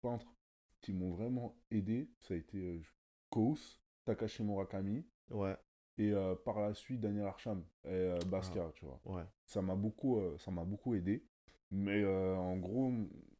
[0.02, 0.34] peintres
[0.82, 2.82] qui m'ont vraiment aidé, ça a été
[3.30, 5.56] Kous, Takashi Murakami, Ouais,
[6.00, 9.00] et euh, par la suite Daniel Arsham et euh, Basquiat, tu vois.
[9.04, 9.24] ouais.
[9.44, 11.26] Ça m'a beaucoup, euh, ça m'a beaucoup aidé.
[11.70, 12.90] Mais euh, en gros,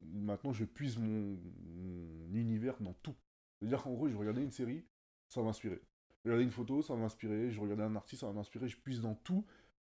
[0.02, 3.16] maintenant, je puise mon, mon univers dans tout.
[3.58, 4.84] C'est-à-dire qu'en gros, je regardais une série,
[5.26, 5.80] ça m'inspirait.
[6.22, 7.50] Je regardais une photo, ça m'inspirait.
[7.50, 8.68] Je regardais un artiste, ça m'inspirait.
[8.68, 9.46] Je puise dans tout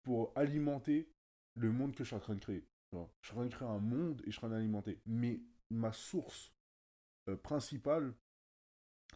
[0.02, 1.12] pour alimenter
[1.54, 2.66] le monde que je suis en train de créer.
[2.88, 3.12] tu vois.
[3.20, 5.00] Je suis en train de créer un monde et je suis en train d'alimenter.
[5.06, 6.52] Mais ma source
[7.42, 8.14] principale,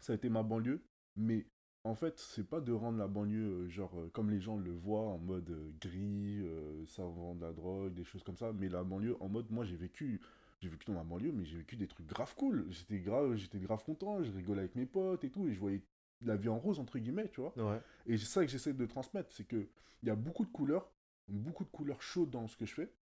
[0.01, 0.85] ça a été ma banlieue.
[1.17, 1.47] Mais
[1.85, 4.73] en fait, c'est pas de rendre la banlieue euh, genre euh, comme les gens le
[4.73, 6.43] voient en mode euh, gris,
[6.87, 8.53] ça vend de la drogue, des choses comme ça.
[8.53, 10.21] Mais la banlieue en mode, moi j'ai vécu,
[10.61, 12.67] j'ai vécu dans ma banlieue, mais j'ai vécu des trucs grave cool.
[12.71, 15.83] J'étais grave, j'étais grave content, je rigolais avec mes potes et tout, et je voyais
[16.23, 17.57] la vie en rose entre guillemets, tu vois.
[17.57, 17.81] Ouais.
[18.07, 19.69] Et c'est ça que j'essaie de transmettre, c'est que
[20.03, 20.91] il y a beaucoup de couleurs,
[21.29, 22.93] beaucoup de couleurs chaudes dans ce que je fais.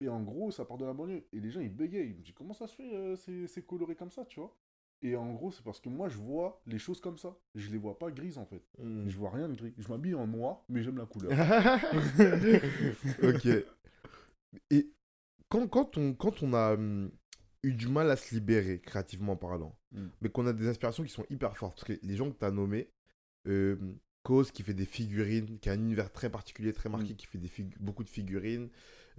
[0.00, 1.24] Et en gros, ça part de la banlieue.
[1.32, 2.06] Et les gens, ils bégaient.
[2.08, 4.52] Ils me disent, comment ça se fait, c'est coloré comme ça, tu vois?
[5.04, 7.36] Et en gros, c'est parce que moi, je vois les choses comme ça.
[7.56, 8.62] Je les vois pas grises, en fait.
[8.78, 9.08] Mm.
[9.08, 9.74] Je vois rien de gris.
[9.76, 11.32] Je m'habille en noir, mais j'aime la couleur.
[13.22, 13.46] ok.
[14.70, 14.90] Et
[15.48, 17.10] quand, quand, on, quand on a hum,
[17.62, 20.06] eu du mal à se libérer, créativement parlant, Mm.
[20.22, 22.44] mais qu'on a des inspirations qui sont hyper fortes, parce que les gens que tu
[22.46, 22.88] as nommés,
[23.46, 23.76] euh,
[24.22, 27.16] Cause qui fait des figurines, qui a un univers très particulier, très marqué, Mm.
[27.16, 28.70] qui fait des beaucoup de figurines,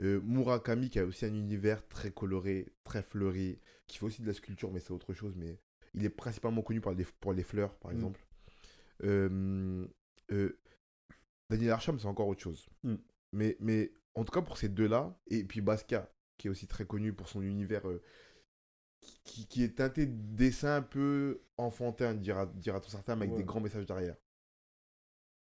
[0.02, 4.28] euh, Murakami qui a aussi un univers très coloré, très fleuri, qui fait aussi de
[4.28, 5.60] la sculpture, mais c'est autre chose, mais
[5.94, 7.96] il est principalement connu par les, pour les fleurs, par Mm.
[7.96, 8.26] exemple.
[9.04, 9.88] Euh,
[11.50, 12.68] Daniel Arsham, c'est encore autre chose.
[12.84, 12.96] Mm.
[13.34, 16.86] Mais, mais en tout cas, pour ces deux-là, et puis Basquiat, qui est aussi très
[16.86, 18.02] connu pour son univers euh,
[19.24, 23.38] qui, qui est teinté de dessin un peu enfantin, dira, dira-t-on certain, mais avec Ouais.
[23.42, 24.16] des grands messages derrière.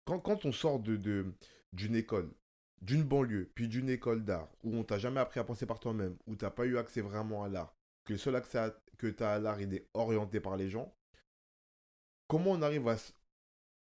[0.05, 1.33] Quand, quand on sort de, de-
[1.73, 2.31] d'une école,
[2.81, 6.17] d'une banlieue, puis d'une école d'art, où on t'a jamais appris à penser par toi-même,
[6.27, 7.75] où t'as pas eu accès vraiment à l'art,
[8.05, 10.69] que le seul accès à- que tu as à l'art il est orienté par les
[10.69, 10.93] gens,
[12.27, 12.97] comment on arrive à,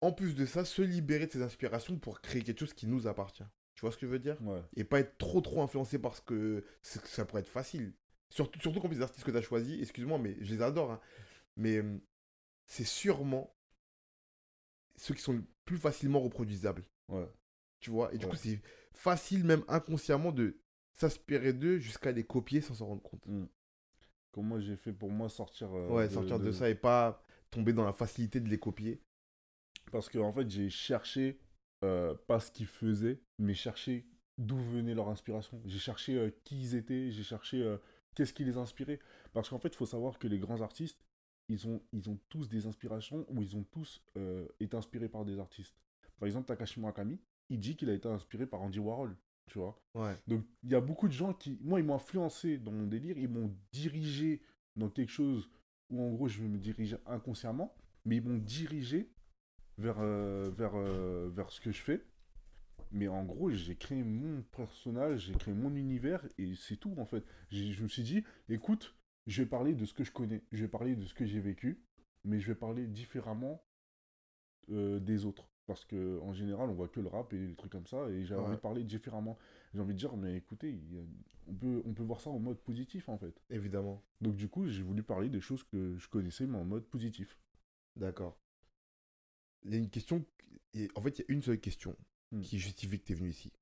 [0.00, 3.08] en plus de ça, se libérer de ces inspirations pour créer quelque chose qui nous
[3.08, 3.44] appartient?
[3.74, 4.40] Tu vois ce que je veux dire?
[4.42, 4.62] Ouais.
[4.76, 7.92] et pas être trop trop influencé parce que ça pourrait être facile.
[8.30, 10.92] Surtout, surtout comme les artistes que tu as choisis, excuse-moi, mais je les adore.
[10.92, 11.00] hein.
[11.56, 11.82] Mais
[12.66, 13.54] c'est sûrement
[14.96, 16.84] ceux qui sont le plus facilement reproduisables.
[17.08, 17.28] Ouais.
[17.80, 18.12] Tu vois?
[18.14, 18.30] Et du Ouais.
[18.30, 18.60] coup, c'est
[18.92, 20.58] facile, même inconsciemment, de
[20.92, 23.26] s'inspirer d'eux jusqu'à les copier sans s'en rendre compte.
[23.26, 23.44] Mm.
[24.36, 26.52] Comment j'ai fait pour moi sortir euh, ouais, sortir de...
[26.52, 29.00] ça et pas tomber dans la facilité de les copier.
[29.90, 31.40] Parce que en fait, j'ai cherché
[31.82, 35.58] euh, pas ce qu'ils faisaient, mais cherché d'où venait leur inspiration.
[35.64, 37.76] J'ai cherché euh, qui ils étaient, j'ai cherché
[38.14, 39.00] qu'est-ce qui les inspirait.
[39.32, 41.00] Parce qu'en fait, il faut savoir que les grands artistes,
[41.48, 44.04] ils ont, ils ont tous des inspirations ou ils ont tous
[44.60, 45.78] été inspirés par des artistes.
[46.18, 47.18] Par exemple, Takashi Murakami,
[47.48, 49.16] il dit qu'il a été inspiré par Andy Warhol,
[49.46, 49.80] tu vois.
[49.94, 50.14] Ouais.
[50.26, 53.16] Donc, il y a beaucoup de gens qui, moi, ils m'ont influencé dans mon délire,
[53.18, 54.42] ils m'ont dirigé
[54.76, 55.48] dans quelque chose
[55.90, 59.10] où, en gros, je me dirigeais inconsciemment, mais ils m'ont dirigé
[59.78, 62.04] vers, euh, vers, euh, vers ce que je fais.
[62.92, 67.04] Mais en gros, j'ai créé mon personnage, j'ai créé mon univers, et c'est tout, en
[67.04, 67.24] fait.
[67.50, 70.68] Je me suis dit, écoute, je vais parler de ce que je connais, je vais
[70.68, 71.84] parler de ce que j'ai vécu,
[72.24, 73.64] mais je vais parler différemment
[74.70, 75.48] euh, des autres.
[75.66, 78.24] Parce que en général, on voit que le rap et des trucs comme ça, et
[78.24, 78.40] j'ai Ouais.
[78.40, 79.36] envie de parler différemment.
[79.74, 80.78] J'ai envie de dire, mais écoutez,
[81.48, 83.34] on, peut, on peut voir ça en mode positif, en fait.
[83.50, 84.02] Évidemment.
[84.20, 87.36] Donc du coup, j'ai voulu parler des choses que je connaissais, mais en mode positif.
[87.96, 88.38] D'accord.
[89.64, 90.24] Il y a une question.
[90.74, 91.96] et En fait, il y a une seule question
[92.32, 92.40] Hmm.
[92.40, 93.52] qui justifie que tu es venu ici.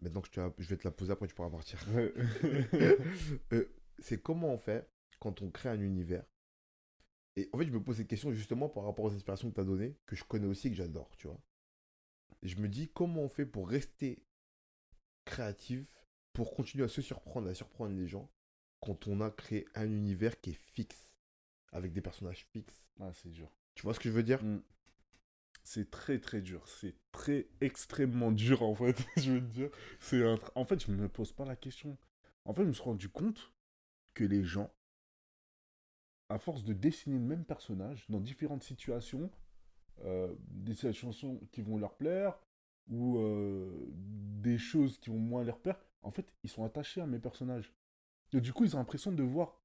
[0.00, 1.78] Maintenant que je, te la- je vais te la poser, après tu pourras partir.
[3.52, 3.66] Euh,
[3.98, 4.88] c'est comment on fait
[5.20, 6.24] quand on crée un univers?
[7.36, 9.60] Et en fait, je me pose cette question justement par rapport aux inspirations que tu
[9.60, 11.40] as données, que je connais aussi et que j'adore, tu vois.
[12.42, 14.24] Et je me dis comment on fait pour rester
[15.24, 15.86] créatif,
[16.32, 18.30] pour continuer à se surprendre, à surprendre les gens,
[18.80, 21.12] quand on a créé un univers qui est fixe,
[21.72, 22.84] avec des personnages fixes?
[23.00, 23.50] ah, c'est dur.
[23.74, 24.42] Tu vois ce que je veux dire?
[24.42, 24.62] Mm.
[25.64, 26.66] C'est très très dur.
[26.66, 28.96] C'est très extrêmement dur en fait.
[29.16, 29.70] je veux dire.
[30.00, 31.96] C'est un En fait, je me pose pas la question.
[32.44, 33.52] En fait, je me suis rendu compte
[34.14, 34.74] que les gens,
[36.28, 39.30] à force de dessiner le même personnage dans différentes situations,
[40.50, 42.38] des situations qui vont leur plaire
[42.90, 47.06] ou euh, des choses qui vont moins leur plaire, en fait, ils sont attachés à
[47.06, 47.72] mes personnages.
[48.32, 49.60] Et du coup, ils ont l'impression de voir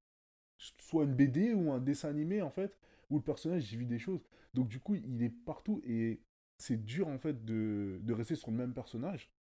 [0.80, 2.78] soit une BD ou un dessin animé en fait
[3.10, 4.22] où le personnage vit des choses.
[4.54, 6.22] Donc du coup, il est partout et
[6.58, 9.32] c'est dur en fait de, de rester sur le même personnage.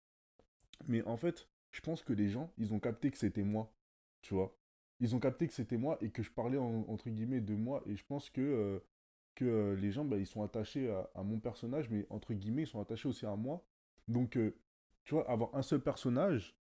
[0.88, 3.72] Mais en fait, je pense que les gens, ils ont capté que c'était moi,
[4.22, 4.56] tu vois.
[5.00, 7.84] Ils ont capté que c'était moi et que je parlais en- entre guillemets de moi
[7.88, 8.80] et je pense que, euh,
[9.38, 12.68] que euh, les gens, bah, ils sont attachés à, mon personnage, mais entre guillemets, ils
[12.68, 13.64] sont attachés aussi à moi.
[14.08, 14.56] Donc, euh,
[15.04, 16.56] tu vois, avoir un seul personnage,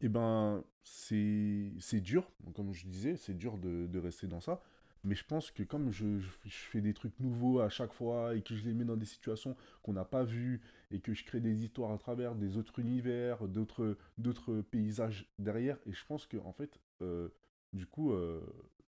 [0.00, 4.60] eh ben, c'est dur, comme je disais, c'est dur de, de rester dans ça.
[5.04, 8.42] Mais je pense que comme je, je, fais des trucs nouveaux à chaque fois et
[8.42, 11.40] que je les mets dans des situations qu'on n'a pas vues et que je crée
[11.40, 16.52] des histoires à travers des autres univers, d'autres paysages derrière, et je pense que en
[16.52, 17.28] fait, euh,
[17.72, 18.12] du coup,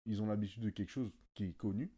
[0.08, 1.91] ils ont l'habitude de quelque chose qui est connu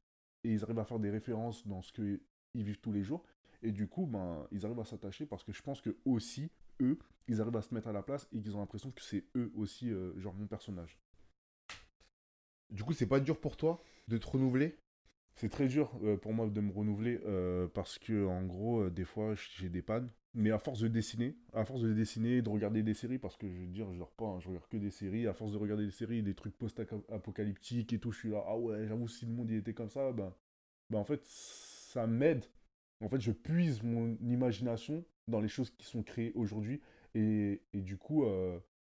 [0.44, 2.20] et ils arrivent à faire des références dans ce qu'ils
[2.56, 3.24] vivent tous les jours.
[3.62, 6.52] Et du coup, ben, ils arrivent à s'attacher parce que je pense que aussi,
[6.82, 9.26] eux, ils arrivent à se mettre à la place et qu'ils ont l'impression que c'est
[9.36, 11.00] eux aussi, euh, genre mon personnage.
[12.70, 14.78] Du coup, c'est pas dur pour toi de te renouveler?
[15.36, 18.90] C'est très dur euh, pour moi de me renouveler euh, parce que en gros, euh,
[18.90, 20.10] des fois, j'ai des pannes.
[20.36, 23.48] Mais à force de dessiner, à force de dessiner, de regarder des séries, parce que
[23.48, 25.28] je veux dire, je dors pas, hein, je regarde que des séries.
[25.28, 28.58] À force de regarder des séries, des trucs post-apocalyptiques et tout, je suis là, ah
[28.58, 30.34] ouais, j'avoue, si le monde il était comme ça, ben,
[30.90, 32.46] ben en fait, ça m'aide.
[33.02, 36.82] En fait, je puise mon imagination dans les choses qui sont créées aujourd'hui
[37.14, 38.26] et, et du coup,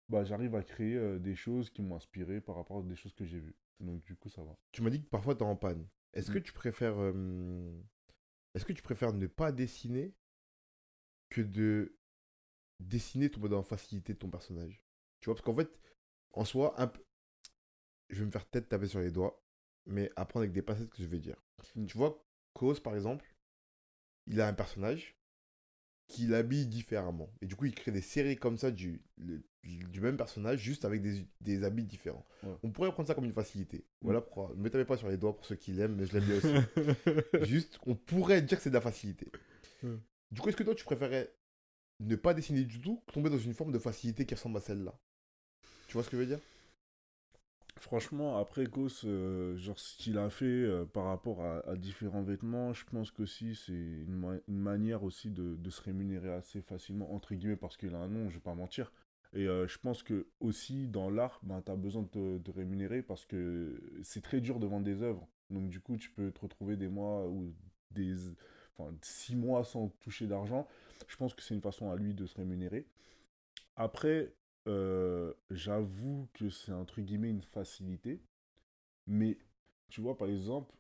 [0.10, 3.26] bah, j'arrive à créer des choses qui m'ont inspiré par rapport à des choses que
[3.26, 3.56] j'ai vues.
[3.80, 4.58] Donc du coup, ça va.
[4.72, 5.86] Tu m'as dit que parfois tu es en panne.
[6.18, 6.44] Est-ce que Mm.
[6.44, 7.82] tu préfères euh,
[8.54, 10.16] est-ce que tu préfères ne pas dessiner
[11.30, 11.96] que de
[12.80, 14.84] dessiner dans la facilité de ton personnage?
[15.22, 15.70] Tu vois parce qu'en fait
[16.34, 16.92] en soi un
[18.10, 19.44] je vais me faire peut-être taper sur les doigts
[19.86, 21.38] mais apprendre avec des pincettes ce que je vais dire.
[21.76, 21.86] Mm.
[21.86, 23.36] Tu vois Cause par exemple,
[24.26, 25.17] il a un personnage
[26.08, 30.00] qu'il habille différemment et du coup il crée des séries comme ça du le- du
[30.00, 32.26] même personnage juste avec des, des habits différents.
[32.42, 32.56] Ouais.
[32.64, 33.80] On pourrait prendre ça comme une facilité.
[33.80, 33.82] Mm.
[34.06, 34.54] Voilà pourquoi.
[34.56, 36.38] Ne me tapez pas sur les doigts pour ceux qui l'aiment, mais je l'aime bien
[36.38, 37.44] aussi.
[37.46, 39.28] Juste, on pourrait dire que c'est de la facilité.
[39.84, 39.98] Ouais.
[40.32, 41.34] Du coup, est-ce que toi, tu préférais
[42.00, 44.98] ne pas dessiner du tout, tomber dans une forme de facilité qui ressemble à celle-là?
[45.88, 46.40] Tu vois ce que je veux dire?
[47.80, 52.74] Franchement, après Ghost, euh, genre ce qu'il a fait euh, par rapport à, différents vêtements,
[52.74, 57.36] je pense qu'aussi c'est une, une manière aussi de, de se rémunérer assez facilement, entre
[57.36, 58.92] guillemets, parce qu'il a un nom, je vais pas mentir.
[59.34, 62.52] Et euh, je pense que aussi dans l'art, ben, tu as besoin de te de
[62.52, 65.28] rémunérer parce que c'est très dur de vendre des œuvres.
[65.50, 67.54] Donc du coup, tu peux te retrouver des mois ou
[67.92, 68.16] des,
[68.78, 70.68] enfin, six mois sans toucher d'argent.
[71.08, 72.88] Je pense que c'est une façon à lui de se rémunérer.
[73.76, 74.34] Après,
[74.68, 78.22] euh, j'avoue que c'est entre guillemets une facilité.
[79.08, 79.38] Mais
[79.90, 80.74] tu vois, par exemple,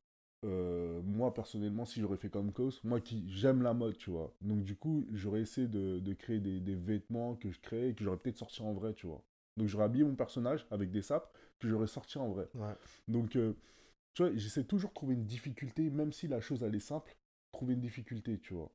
[0.46, 4.34] euh, moi personnellement, si j'aurais fait comme Kos, moi qui j'aime la mode, tu vois.
[4.42, 7.94] Donc du coup, j'aurais essayé de, de créer des, des vêtements que je crée et
[7.96, 9.24] que j'aurais peut-être sorti en vrai, tu vois.
[9.58, 12.48] Donc j'aurais habillé mon personnage avec des sapes que j'aurais sorti en vrai.
[12.56, 12.74] Ouais.
[13.08, 13.54] Donc, euh,
[14.14, 17.16] tu vois, j'essaie toujours de trouver une difficulté, même si la chose elle est simple,
[17.52, 18.72] trouver une difficulté, tu vois.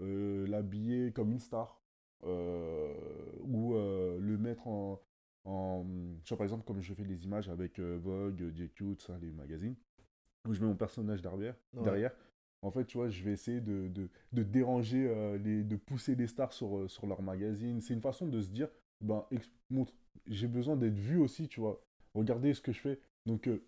[0.00, 1.80] Euh, L'habiller comme une star,
[2.22, 3.74] ou
[4.50, 5.00] mettre en,
[5.44, 5.84] en.
[6.24, 9.18] Tu vois, par exemple, comme je fais des images avec euh, Vogue, GQ, tout ça,
[9.18, 9.76] les magazines,
[10.48, 11.84] où je mets mon personnage derrière, Ouais.
[11.84, 12.12] derrière.
[12.62, 16.14] En fait, tu vois, je vais essayer de, de, de déranger, euh, les, de pousser
[16.14, 17.80] les stars sur, euh, sur leur magazine.
[17.80, 18.68] C'est une façon de se dire,
[19.00, 19.24] ben,
[19.70, 19.94] montre,
[20.26, 21.82] j'ai besoin d'être vu aussi, tu vois.
[22.14, 23.00] Regardez ce que je fais.
[23.24, 23.64] Donc, euh,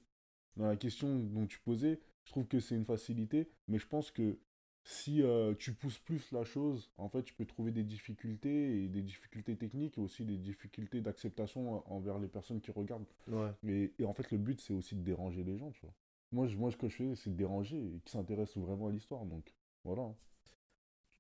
[0.57, 4.11] dans la question dont tu posais, je trouve que c'est une facilité, mais je pense
[4.11, 4.39] que
[4.85, 8.89] si euh, tu pousses plus la chose, en fait, tu peux trouver des difficultés, et
[8.89, 13.07] des difficultés techniques, et aussi des difficultés d'acceptation en- envers les personnes qui regardent.
[13.29, 13.53] Ouais.
[13.67, 15.95] Et, et en fait, le but, c'est aussi de déranger les gens, tu vois.
[16.33, 18.93] Moi, je- moi ce que je fais, c'est de déranger et qui s'intéressent vraiment à
[18.93, 20.13] l'histoire, donc voilà.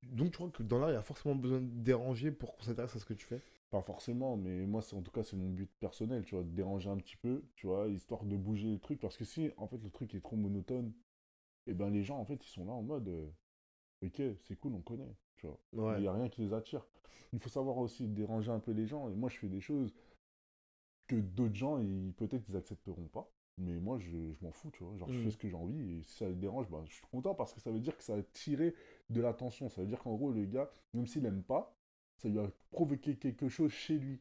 [0.03, 2.62] Donc tu crois que dans l'art, il y a forcément besoin de déranger pour qu'on
[2.62, 3.40] s'intéresse à ce que tu fais?
[3.70, 6.90] Pas forcément, mais moi, en tout cas, c'est mon but personnel, tu vois, de déranger
[6.90, 9.79] un petit peu, tu vois, histoire de bouger le truc, parce que si, en fait,
[9.83, 10.92] le truc est trop monotone,
[11.66, 13.27] et ben les gens, en fait, ils sont là en mode, euh,
[14.03, 15.59] ok, c'est cool, on connaît, tu vois.
[15.97, 16.87] Il n'y a rien qui les attire.
[17.33, 19.93] Il faut savoir aussi déranger un peu les gens, et moi, je fais des choses
[21.07, 23.31] que d'autres gens, ils- peut-être, ils accepteront pas.
[23.59, 24.97] Mais moi, je, je m'en fous, tu vois.
[24.97, 25.23] Genre, je Mhm.
[25.25, 27.53] fais ce que j'ai envie, et si ça les dérange, bah, je suis content parce
[27.53, 28.75] que ça veut dire que ça a tiré
[29.11, 29.69] de l'attention.
[29.69, 31.77] Ça veut dire qu'en gros, le gars, même s'il aime pas,
[32.17, 34.21] ça lui a provoqué quelque chose chez lui,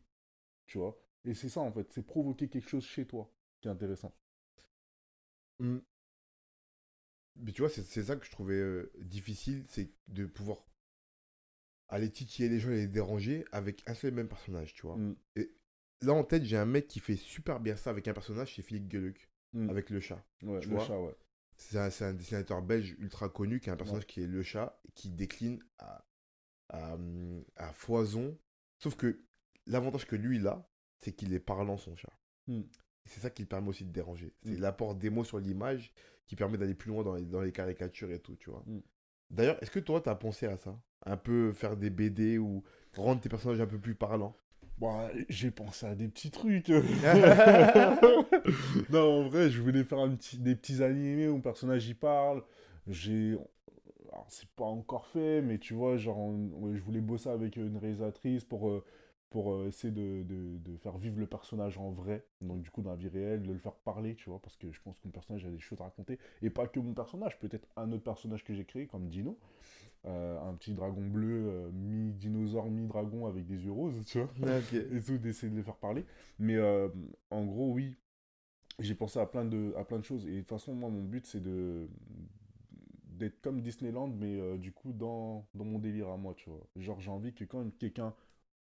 [0.67, 0.97] tu vois.
[1.25, 4.13] Et c'est ça, en fait, c'est provoquer quelque chose chez toi qui est intéressant.
[5.59, 5.77] Hmm.
[7.37, 10.57] Mais tu vois, c'est ça que je trouvais euh, difficile, c'est de pouvoir
[11.87, 14.97] aller titiller les gens et les déranger avec un seul et même personnage, tu vois.
[14.97, 15.15] Mm.
[16.01, 18.61] Là, en tête, j'ai un mec qui fait super bien ça avec un personnage, c'est
[18.61, 19.69] Philippe Gueluc, Mm.
[19.69, 20.23] avec le chat.
[20.43, 20.85] Ouais, tu le vois.
[20.85, 21.15] chat, ouais.
[21.57, 25.09] C'est un, dessinateur belge ultra connu qui a un personnage qui est le chat, qui
[25.09, 26.05] décline à,
[26.69, 26.97] à,
[27.57, 28.35] à foison.
[28.79, 29.23] Sauf que
[29.67, 30.67] l'avantage que lui, il a,
[30.99, 32.13] c'est qu'il est parlant, son chat.
[32.47, 32.61] Mm.
[33.05, 34.33] C'est ça qui le permet aussi de déranger.
[34.43, 34.61] C'est Mm.
[34.61, 35.91] l'apport des mots sur l'image
[36.31, 38.63] qui permet d'aller plus loin dans les, dans les caricatures et tout, tu vois.
[38.65, 38.79] Mm.
[39.31, 40.79] D'ailleurs, est-ce que toi, tu as pensé à ça?
[41.05, 42.63] Un peu faire des BD ou
[42.95, 44.33] rendre tes personnages un peu plus parlants?
[44.77, 46.69] Bah, j'ai pensé à des petits trucs.
[48.89, 51.95] non, en vrai, je voulais faire un petit, des petits animés où mon personnage y
[51.95, 52.43] parle.
[52.87, 53.37] J'ai.
[54.29, 57.75] C'est pas encore fait, mais tu vois, genre, on- ouais, je voulais bosser avec une
[57.77, 58.85] réalisatrice pour, euh,
[59.31, 62.23] pour euh, essayer de, de, de faire vivre le personnage en vrai.
[62.41, 64.71] Donc, du coup, dans la vie réelle, de le faire parler, tu vois, parce que
[64.71, 66.19] je pense que mon personnage a des choses à raconter.
[66.43, 69.39] Et pas que mon personnage, peut-être un autre personnage que j'ai créé, comme Dino.
[70.05, 74.99] Euh, un petit dragon bleu, euh, mi-dinosaure, mi-dragon avec des yeux roses, tu vois et
[74.99, 76.05] tout, d'essayer de les faire parler.
[76.39, 76.89] Mais euh,
[77.29, 77.95] en gros, oui,
[78.79, 80.25] j'ai pensé à plein, de, à plein de choses.
[80.25, 81.87] Et de toute façon, moi, mon but, c'est de
[83.05, 86.65] d'être comme Disneyland, mais du coup, dans, dans mon délire à moi, tu vois.
[86.75, 88.15] Genre, j'ai envie que quand quelqu'un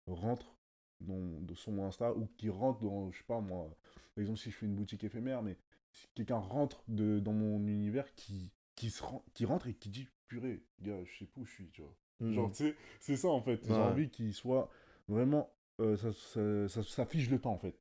[0.08, 0.58] rentre
[1.00, 3.70] dans, dans son Insta, ou qui rentre dans, je sais pas moi,
[4.16, 5.58] par exemple, si je fais une boutique éphémère, mais
[5.92, 9.90] si quelqu'un rentre de, dans mon univers, qui, qui, se rend- qui rentre et qui
[9.90, 11.96] dit, purée, gars, je sais pas où je suis, tu vois.
[12.20, 12.34] Mm.
[12.34, 13.60] Genre, tu sais, c'est ça en fait.
[13.66, 13.80] J'ai Ouais.
[13.80, 14.70] envie qu'il soit
[15.08, 15.52] vraiment.
[15.80, 17.76] euh, ça, ça, ça- ça fige le temps en fait.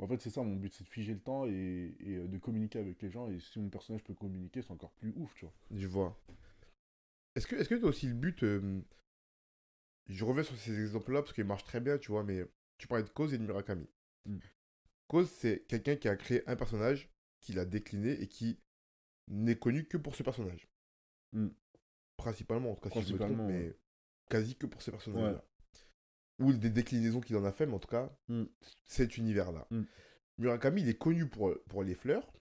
[0.00, 2.38] En fait, c'est ça mon but, c'est de figer le temps et, et, euh, de
[2.38, 3.28] communiquer avec les gens.
[3.28, 5.54] Et si mon personnage peut communiquer, c'est encore plus ouf, tu vois.
[5.70, 6.16] Je vois.
[7.34, 8.80] Est-ce que est-ce que as aussi le but euh,
[10.08, 12.44] Je reviens sur ces exemples-là parce qu'ils marchent très bien, tu vois, mais
[12.78, 13.88] tu parlais de Cause et de Murakami.
[14.24, 14.38] Mm.
[15.06, 18.58] Cause, c'est quelqu'un qui a créé un personnage, qu'il a décliné et qui
[19.28, 20.68] n'est connu que pour ce personnage.
[21.32, 21.48] Mm.
[22.16, 23.76] Principalement, en tout cas, si je me trompe, mais
[24.30, 25.44] quasi que pour ces personnages-là.
[26.40, 28.44] Ou des déclinaisons qu'il en a fait, mais en tout cas, Mm.
[28.86, 29.68] cet univers-là.
[30.38, 32.32] Murakami, il est connu pour, pour les fleurs,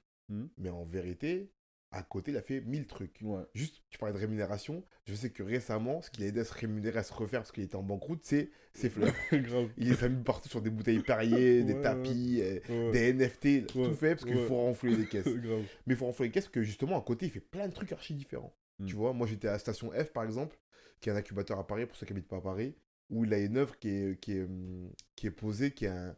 [0.57, 1.51] mais en vérité,
[1.91, 3.17] à côté, il a fait mille trucs.
[3.21, 3.43] Ouais.
[3.53, 4.83] Juste, tu parlais de rémunération.
[5.05, 7.51] Je sais que récemment, ce qui l'a aidé à se rémunérer, à se refaire parce
[7.53, 9.13] qu'il était en banqueroute, c'est ses fleurs.
[9.31, 9.69] Grave.
[9.77, 12.91] Il les a mis partout sur des bouteilles Perrier, des Ouais, tapis, euh, Ouais.
[12.91, 15.23] des NFT, tout fait parce qu'il faut renflouer les caisses.
[15.27, 15.63] Grave.
[15.85, 17.73] Mais il faut renflouer les caisses parce que justement, à côté, il fait plein de
[17.73, 18.53] trucs archi différents.
[18.79, 18.85] Mm.
[18.88, 20.57] Tu vois, moi j'étais à la station F par exemple,
[20.99, 22.75] qui est un incubateur à Paris pour ceux qui habitent pas à Paris,
[23.09, 25.89] où il a une œuvre qui est, qui est, hum, qui est posée, qui est,
[25.89, 26.15] un-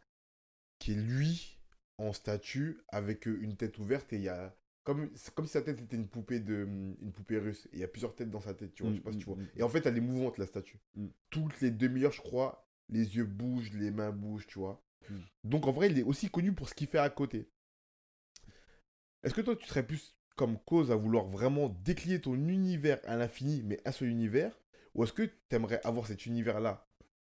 [0.80, 1.58] qui est lui
[1.98, 4.54] en statue avec euh, une tête ouverte et il y a.
[4.82, 6.64] Comme, comme si sa tête était une poupée, de,
[7.00, 7.66] une poupée russe.
[7.72, 8.92] Et il y a plusieurs têtes dans sa tête, tu vois.
[8.92, 9.42] Mm, je sais pas si tu mm, vois.
[9.42, 9.48] mm.
[9.56, 10.80] Et en fait, elle est mouvante, la statue.
[10.94, 11.06] Mm.
[11.28, 14.82] Toutes les demi-heures, je crois, les yeux bougent, les mains bougent, tu vois.
[15.08, 15.18] Mm.
[15.44, 17.50] Donc en vrai, il est aussi connu pour ce qu'il fait à côté.
[19.22, 23.16] Est-ce que toi, tu serais plus comme cause à vouloir vraiment décliner ton univers à
[23.16, 24.58] l'infini, mais un seul univers?
[24.94, 26.88] Ou est-ce que tu aimerais avoir cet univers-là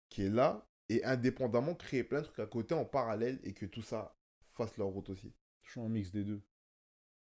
[0.10, 3.66] qui est là et indépendamment créer plein de trucs à côté en parallèle et que
[3.66, 4.16] tout ça
[4.54, 5.34] fasse leur route aussi?
[5.64, 6.42] Je suis un mix des deux.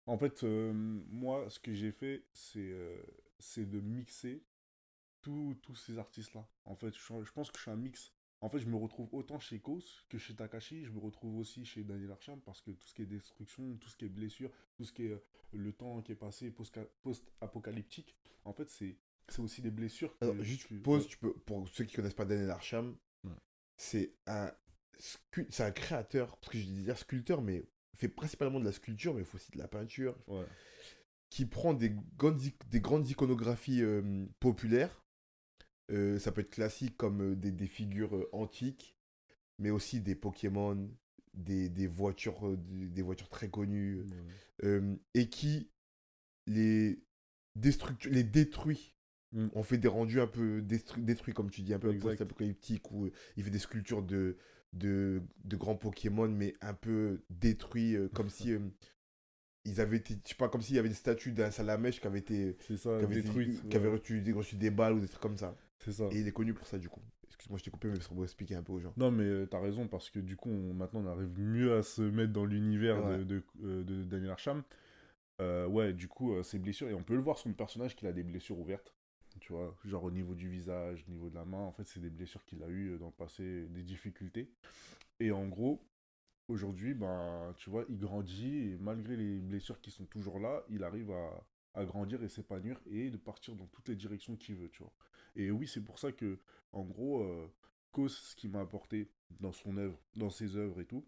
[0.06, 3.00] En fait, euh, moi, ce que j'ai fait, c'est euh,
[3.38, 4.42] c'est de mixer
[5.20, 6.48] tous tous ces artistes-là.
[6.64, 8.12] En fait, je, pense que je suis un mix.
[8.40, 10.84] En fait, je me retrouve autant chez Kos que chez Takashi.
[10.84, 13.88] Je me retrouve aussi chez Daniel Arsham parce que tout ce qui est destruction, tout
[13.88, 15.22] ce qui est blessure, tout ce qui est euh,
[15.52, 18.96] le temps qui est passé post- post-apocalyptique, en fait, c'est
[19.28, 20.18] c'est aussi des blessures.
[20.18, 21.08] que Alors, juste tu- pause, ouais.
[21.08, 23.30] tu peux, pour ceux qui connaissent pas Daniel Arsham, Ouais.
[23.76, 24.50] c'est un,
[25.60, 27.62] un créateur, parce que je dis dire sculpteur, mais
[27.96, 30.44] fait principalement de la sculpture, mais il faut aussi de la peinture, Ouais.
[31.30, 32.40] qui prend des grandes,
[32.70, 35.04] des grandes iconographies euh, populaires.
[35.90, 38.96] Euh, ça peut être classique comme euh, des, des figures antiques,
[39.58, 40.90] mais aussi des Pokémon,
[41.34, 44.64] des, des voitures, des, voitures très connues, Ouais.
[44.64, 45.70] euh, et qui
[46.46, 46.98] les,
[48.06, 48.94] les détruit.
[49.32, 49.48] Mm.
[49.54, 53.44] On fait des rendus un peu détruits, comme tu dis, un peu post-apocalyptiques, où il
[53.44, 54.36] fait des sculptures de,
[54.72, 58.58] de, de grands Pokémon, mais un peu détruits, euh, comme si euh,
[59.64, 62.06] ils avaient été, je sais pas, comme s'il y avait une statue d'un salamèche qui
[62.06, 63.68] avait été, ça, qui avait, été- détruite.
[63.68, 65.54] qui avait reçu, des- reçu des balles ou des trucs comme ça.
[65.78, 66.08] C'est ça.
[66.10, 67.00] Et il est connu pour ça, du coup.
[67.26, 68.92] Excuse-moi, je t'ai coupé, mais c'est pour expliquer un peu aux gens.
[68.96, 71.82] Non, mais euh, t'as raison, parce que du coup, on- maintenant, on arrive mieux à
[71.82, 73.18] se mettre dans l'univers Ouais.
[73.18, 74.62] de, de, euh, de Daniel Arsham.
[75.40, 78.06] Euh, ouais, du coup, ses blessures, et on peut le voir sur le personnage qu'il
[78.06, 78.94] a des blessures ouvertes.
[79.40, 82.00] Tu vois, genre au niveau du visage, au niveau de la main, en fait, c'est
[82.00, 84.50] des blessures qu'il a eues euh, dans le passé, des difficultés.
[85.20, 85.84] Et en gros,
[86.48, 90.84] aujourd'hui, ben, tu vois, il grandit, et malgré les blessures qui sont toujours là, il
[90.84, 94.70] arrive à, à grandir et s'épanouir et de partir dans toutes les directions qu'il veut,
[94.70, 94.92] tu vois.
[95.36, 96.38] Et oui, c'est pour ça que,
[96.72, 97.48] en gros, euh,
[97.92, 99.10] Cause, ce qui m'a apporté
[99.40, 101.06] dans son œuvre, dans ses œuvres et tout,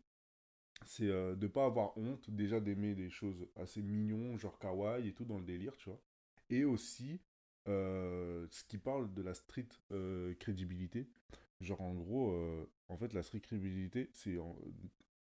[0.87, 5.15] c'est euh, de pas avoir honte déjà d'aimer des choses assez mignons, genre kawaii et
[5.15, 6.01] tout dans le délire, tu vois.
[6.51, 7.19] Et aussi euh,
[7.67, 11.09] ce qui parle de la street euh, crédibilité.
[11.61, 14.57] Genre en gros, euh, en fait la street crédibilité, c'est en...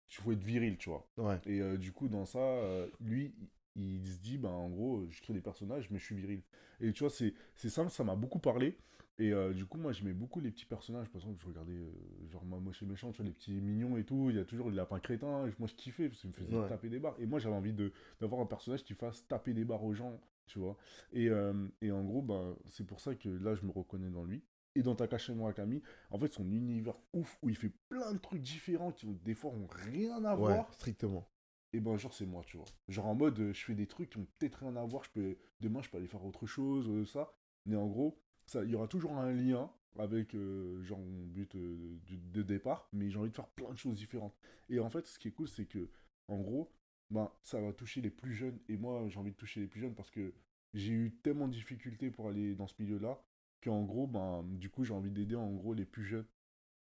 [0.07, 1.07] tu faut être viril, tu vois.
[1.17, 1.39] Ouais.
[1.45, 3.33] Et euh, du coup dans ça, euh, lui,
[3.75, 6.41] il, se dit, ben en gros, je crée des personnages, mais je suis viril.
[6.79, 8.77] Et tu vois, c'est simple, ça m'a beaucoup parlé.
[9.19, 11.07] Et euh, du coup, moi, j'aimais beaucoup les petits personnages.
[11.09, 11.91] Par exemple, je regardais, euh,
[12.31, 14.31] genre, moi, moche et méchant, tu vois, les petits mignons et tout.
[14.31, 15.45] Il y a toujours les lapins crétins.
[15.47, 16.67] Et moi, je kiffais parce qu'il me faisait Ouais.
[16.67, 17.15] taper des barres.
[17.19, 17.75] Et moi, j'avais envie
[18.19, 20.19] d'avoir un personnage qui fasse taper des barres aux gens,
[20.51, 20.77] tu vois.
[21.13, 24.23] Et, euh, et en gros, ben, c'est pour ça que là, je me reconnais dans
[24.25, 24.43] lui.
[24.75, 25.81] Et dans Takashi Murakami,
[26.11, 29.51] en fait, son univers ouf, où il fait plein de trucs différents qui, des fois,
[29.51, 31.29] ont rien à Ouais, voir strictement.
[31.73, 34.17] et ben genre c'est moi tu vois genre en mode je fais des trucs qui
[34.17, 37.05] ont peut-être rien à voir je peux demain je peux aller faire autre chose euh,
[37.05, 37.33] ça
[37.65, 41.55] mais en gros ça il y aura toujours un lien avec euh, genre mon but
[41.55, 44.35] euh, de, de départ mais j'ai envie de faire plein de choses différentes
[44.69, 45.89] et en fait ce qui est cool c'est que
[46.27, 46.71] en gros
[47.11, 49.81] ben ça va toucher les plus jeunes et moi j'ai envie de toucher les plus
[49.81, 50.33] jeunes parce que
[50.73, 53.21] j'ai eu tellement de difficultés pour aller dans ce milieu là
[53.63, 56.25] qu'en gros ben du coup j'ai envie d'aider en gros les plus jeunes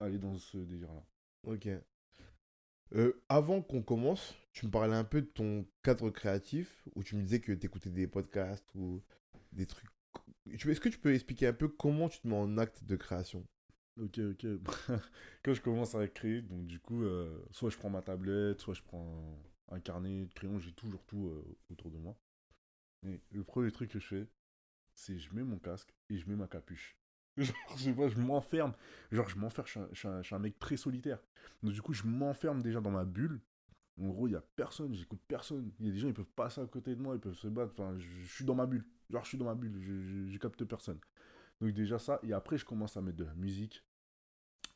[0.00, 1.04] à aller dans ce délire là
[1.44, 1.68] Ok.
[2.94, 7.16] Euh, avant qu'on commence, tu me parlais un peu de ton cadre créatif, où tu
[7.16, 9.02] me disais que tu écoutais des podcasts ou
[9.52, 9.88] des trucs.
[10.46, 13.46] Est-ce que tu peux expliquer un peu comment tu te mets en acte de création?
[13.98, 14.46] Ok, ok.
[15.42, 18.74] Quand je commence à créer, donc du coup, euh, soit je prends ma tablette, soit
[18.74, 19.38] je prends
[19.72, 22.16] un carnet de crayon, j'ai toujours tout euh, autour de moi.
[23.06, 24.28] Et le premier truc que je fais,
[24.94, 26.96] c'est je mets mon casque et je mets ma capuche.
[27.36, 28.74] Genre, je sais pas, je m'enferme.
[29.10, 31.18] Genre, je m'enferme, je suis un- mec très solitaire.
[31.62, 33.40] Donc du coup, je m'enferme déjà dans ma bulle.
[34.00, 35.72] En gros, il y a personne, j'écoute personne.
[35.80, 37.48] Il y a des gens, ils peuvent passer à côté de moi, ils peuvent se
[37.48, 37.72] battre.
[37.72, 38.84] Enfin, je, suis dans ma bulle.
[39.10, 40.98] Genre, je suis dans ma bulle, je capte personne.
[41.62, 43.84] Donc déjà ça, et après je commence à mettre de la musique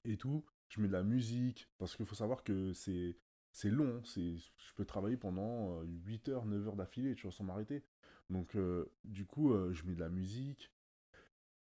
[0.04, 0.44] et tout.
[0.68, 3.16] Je mets de la musique, parce qu'il faut savoir que c'est
[3.56, 4.02] c'est long, hein.
[4.04, 7.82] c'est je peux travailler pendant euh, 8 heures, 9 heures d'affilée, tu vois, sans m'arrêter.
[8.28, 10.70] Donc euh, du coup, euh, je mets de la musique,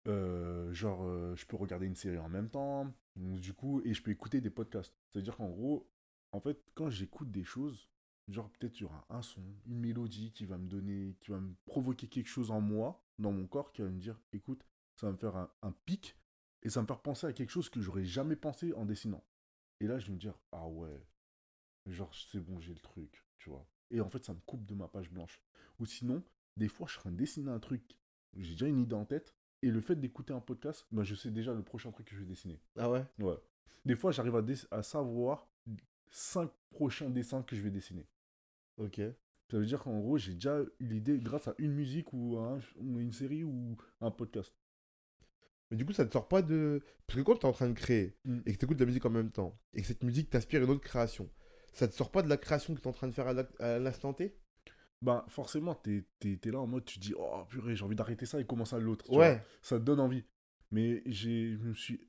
[0.08, 3.94] euh, genre euh, je peux regarder une série en même temps, donc, du coup, et
[3.94, 4.96] je peux écouter des podcasts.
[5.12, 5.88] C'est-à-dire qu'en gros,
[6.32, 7.88] en fait, quand j'écoute des choses,
[8.26, 11.38] genre peut-être il y aura un son, une mélodie qui va me donner, qui va
[11.38, 14.66] me provoquer quelque chose en moi, dans mon corps, qui va me dire, écoute,
[14.96, 16.16] ça va me faire un, un pic,
[16.64, 19.22] et ça va me faire penser à quelque chose que j'aurais jamais pensé en dessinant.
[19.78, 21.06] Et là, je vais me dire, ah ouais,
[21.86, 23.66] genre c'est bon, j'ai le truc, tu vois.
[23.90, 25.40] Et en fait, ça me coupe de ma page blanche.
[25.78, 26.22] Ou sinon,
[26.56, 27.96] des fois, je suis en train de dessiner un truc,
[28.36, 31.30] j'ai déjà une idée en tête, et le fait d'écouter un podcast, ben, je sais
[31.30, 32.60] déjà le prochain truc que je vais dessiner.
[32.76, 33.04] Ah ouais?
[33.18, 33.36] Ouais.
[33.84, 34.36] Des fois, j'arrive
[34.70, 35.48] à, savoir
[36.10, 38.06] cinq prochains dessins que je vais dessiner.
[38.76, 39.00] Ok.
[39.50, 42.54] Ça veut dire qu'en gros, j'ai déjà eu l'idée grâce à une musique ou, à
[42.54, 44.52] un- ou une série ou un podcast.
[45.70, 46.80] Mais du coup, ça te sort pas de.
[47.06, 48.40] Parce que quand tu es en train de créer Mm.
[48.46, 50.62] et que tu écoutes de la musique en même temps et que cette musique t'inspire
[50.62, 51.28] une autre création,
[51.76, 53.28] ça te sort pas de la création que tu es en train de faire
[53.60, 54.34] à l'instant T?
[55.02, 58.40] Ben, forcément, t'es es, là en mode, tu dis, oh purée, j'ai envie d'arrêter ça
[58.40, 59.12] et commencer à l'autre.
[59.12, 59.44] Ouais.
[59.60, 60.24] Ça te donne envie.
[60.70, 62.08] Mais j'ai suis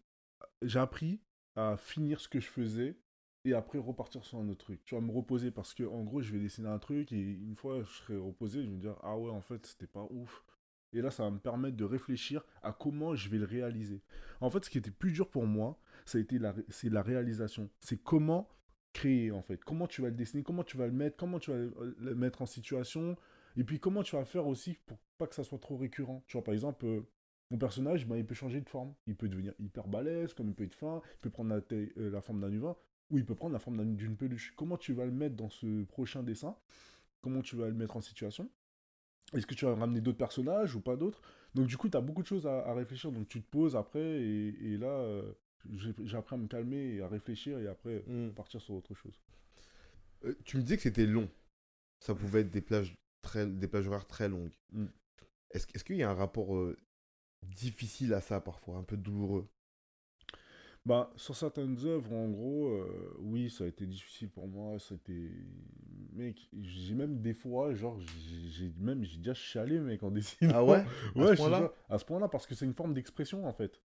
[0.76, 1.20] appris
[1.58, 2.98] à finir ce que je faisais
[3.44, 4.86] et après repartir sur un autre truc.
[4.86, 7.56] Tu vas me reposer parce que, en gros, je vais dessiner un truc et une
[7.56, 10.46] fois je serai reposé, je vais me dire, ah ouais, en fait, c'était pas ouf.
[10.94, 14.02] Et là, ça va me permettre de réfléchir à comment je vais le réaliser.
[14.40, 17.02] En fait, ce qui était plus dur pour moi, ça a été la, c'est la
[17.02, 17.70] réalisation.
[17.82, 18.48] C'est comment
[18.94, 19.64] créer, en fait.
[19.64, 22.42] Comment tu vas le dessiner, comment tu vas le mettre, comment tu vas le- mettre
[22.42, 23.16] en situation.
[23.56, 26.24] Et puis, comment tu vas faire aussi pour pas que ça soit trop récurrent.
[26.28, 27.02] Tu vois, par exemple, euh,
[27.52, 28.94] mon personnage, ben, il peut changer de forme.
[29.08, 31.02] Il peut devenir hyper balèze, comme il peut être fin.
[31.16, 32.76] Il peut prendre la, euh, la forme d'un humain,
[33.10, 34.54] ou il peut prendre la forme d'un- d'une peluche.
[34.56, 36.56] Comment tu vas le mettre dans ce prochain dessin?
[37.22, 38.50] Comment tu vas le mettre en situation?
[39.34, 41.22] Est-ce que tu vas ramener d'autres personnages ou pas d'autres?
[41.56, 43.12] Donc du coup, tu as beaucoup de choses à, réfléchir.
[43.12, 45.34] Donc tu te poses après et, et là, euh,
[45.76, 48.30] j'ai appris à me calmer et à réfléchir et après Mm.
[48.30, 49.20] partir sur autre chose.
[50.26, 51.30] Euh, tu me disais que c'était long.
[52.00, 54.54] Ça pouvait être des plages, très, des plages horaires très longues.
[54.72, 54.86] Mm.
[55.52, 56.78] Est-ce est-ce qu'il y a un rapport euh,
[57.44, 59.48] difficile à ça parfois, un peu douloureux?
[60.86, 64.80] Bah, sur certaines œuvres, en gros, euh, oui, ça a été difficile pour moi.
[64.80, 65.32] C'était...
[66.14, 68.00] Mec, j'ai même des fois, genre,
[68.50, 70.54] j'ai même, j'ai déjà chialé, mec, en dessinant.
[70.56, 70.84] Ah ouais?
[71.16, 71.32] Ouais,
[71.90, 73.82] à ce point-là, parce que c'est une forme d'expression, en fait.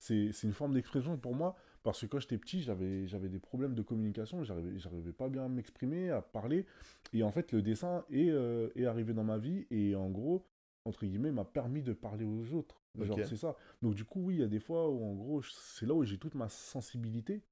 [0.00, 1.16] C'est une forme d'expression.
[1.18, 5.44] Pour moi, parce que quand j'étais petit, j'avais des problèmes de communication, j'arrivais pas bien
[5.44, 6.66] à m'exprimer, à parler,
[7.12, 10.46] et en fait, le dessin est, euh, est arrivé dans ma vie, et en gros,
[10.86, 12.80] entre guillemets, m'a permis de parler aux autres.
[12.98, 13.56] Genre, c'est ça.
[13.82, 16.02] Donc, du coup, oui, il y a des fois où, en gros, c'est là où
[16.02, 17.42] j'ai toute ma sensibilité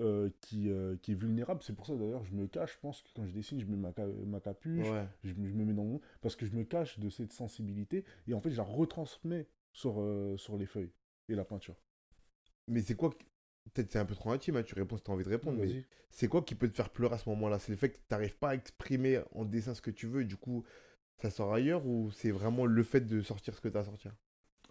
[0.00, 1.60] euh, qui, euh, qui est vulnérable.
[1.62, 3.76] C'est pour ça, d'ailleurs, je me cache, je pense que quand je dessine, je mets
[3.76, 5.06] ma, ca- ma capuche, Ouais.
[5.22, 6.00] je, me je me mets dans mon...
[6.22, 8.04] Parce que je me cache de cette sensibilité.
[8.26, 10.92] Et en fait, je la retransmets sur, euh, sur les feuilles
[11.28, 11.76] et la peinture.
[12.68, 13.10] Mais c'est quoi
[13.72, 15.58] Peut-être c'est un peu trop intime, hein, tu réponds si tu as envie de répondre,
[15.58, 17.58] mais c'est quoi qui peut te faire pleurer à ce moment-là?
[17.58, 20.20] C'est le fait que tu n'arrives pas à exprimer en dessin ce que tu veux
[20.22, 20.64] et du coup
[21.22, 23.84] ça sort ailleurs ou c'est vraiment le fait de sortir ce que tu as à
[23.84, 24.12] sortir?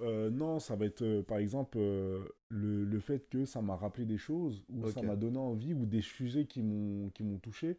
[0.01, 3.76] Euh, non, ça va être euh, par exemple euh, le, le fait que ça m'a
[3.76, 7.38] rappelé des choses ou ça m'a donné envie ou des sujets qui m'ont qui m'ont
[7.38, 7.78] touché,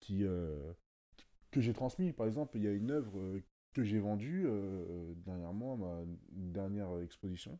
[0.00, 0.24] qui,
[1.50, 2.12] que j'ai transmis.
[2.12, 3.40] Par exemple, il y a une œuvre
[3.72, 6.02] que j'ai vendue euh, dernièrement à ma
[6.32, 7.58] dernière exposition.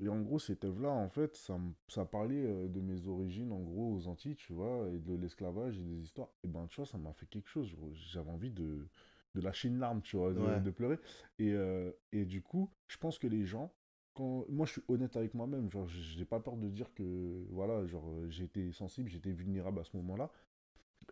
[0.00, 3.60] Et en gros, cette œuvre-là, en fait, ça, ça parlait euh, de mes origines, en
[3.60, 6.28] gros, aux Antilles, tu vois, et de l'esclavage et des histoires.
[6.42, 7.76] Et ben, tu vois, ça m'a fait quelque chose.
[7.92, 8.88] J'avais envie de,
[9.34, 10.60] de lâcher une larme, tu vois, de, Ouais.
[10.60, 10.98] de pleurer.
[11.38, 13.72] Et, euh, et du coup, je pense que les gens,
[14.14, 14.44] quand...
[14.48, 15.70] moi, je suis honnête avec moi-même.
[15.70, 19.84] Genre, j'ai pas peur de dire que, voilà, genre, euh, été sensible, j'étais vulnérable à
[19.84, 20.30] ce moment-là.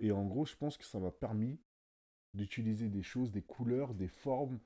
[0.01, 1.61] Et en gros, je pense que ça m'a permis
[2.35, 4.61] d'utiliser des choses, des couleurs, des formes,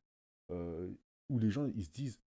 [0.50, 0.90] euh,
[1.28, 2.20] où les gens, ils se disent,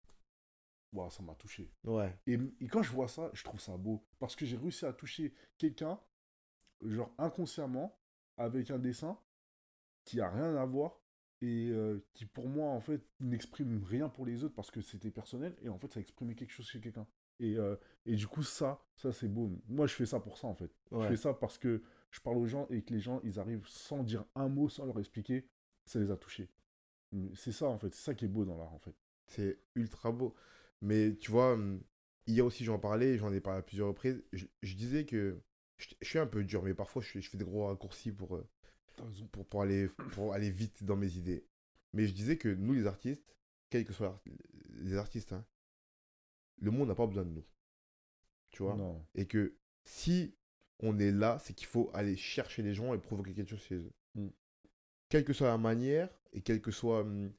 [0.93, 1.73] Waouh, ça m'a touché.
[1.83, 2.17] Ouais.
[2.27, 4.07] Et, et quand je vois ça, je trouve ça beau.
[4.21, 5.99] Parce que j'ai réussi à toucher quelqu'un,
[6.83, 7.99] genre inconsciemment,
[8.37, 9.19] avec un dessin
[10.05, 11.01] qui a rien à voir
[11.41, 15.11] et euh, qui, pour moi, en fait, n'exprime rien pour les autres parce que c'était
[15.11, 17.07] personnel et en fait, ça exprimait quelque chose chez quelqu'un.
[17.41, 17.77] Et, euh,
[18.07, 19.51] et du coup, ça, ça c'est beau.
[19.67, 20.71] Moi, je fais ça pour ça, en fait.
[20.93, 21.83] Je fais ça parce que
[22.15, 24.87] je parle aux gens et que les gens, ils arrivent sans dire un mot, sans
[24.87, 25.49] leur expliquer,
[25.85, 26.49] ça les a touchés.
[27.35, 27.93] C'est ça, en fait.
[27.93, 28.95] C'est ça qui est beau dans l'art, en fait.
[29.27, 30.33] C'est ultra beau.
[30.81, 31.83] Mais tu vois, hum,
[32.29, 34.23] hier aussi j'en parlais, j'en ai parlé à plusieurs reprises.
[34.33, 35.43] Je, je disais que
[35.79, 38.13] je, je suis un peu dur, mais parfois je, fais- je fais des gros raccourcis
[38.13, 38.49] pour, euh,
[39.33, 41.45] pour, pour aller, pour aller vite dans mes idées.
[41.95, 43.37] Mais je disais que nous, les artistes,
[43.71, 44.23] quels que soient
[44.83, 45.45] les artistes, hein,
[46.61, 47.45] le monde n'a pas besoin de nous.
[48.51, 48.77] Tu vois?
[48.77, 49.05] Non.
[49.17, 50.37] Et que si
[50.81, 53.77] on est là, c'est qu'il faut aller chercher les gens et provoquer quelque chose chez
[53.77, 53.93] eux.
[54.15, 54.29] Mm.
[55.09, 57.33] Quelle que soit la manière et quel que soit, hum,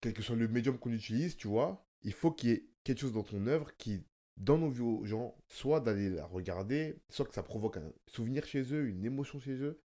[0.00, 3.00] quel que soit le médium qu'on utilise, tu vois, il faut qu'il y ait quelque
[3.00, 4.02] chose dans ton œuvre qui
[4.36, 8.62] donne envie aux gens, soit d'aller la regarder, soit que ça provoque un souvenir chez
[8.72, 9.80] eux, une émotion chez eux.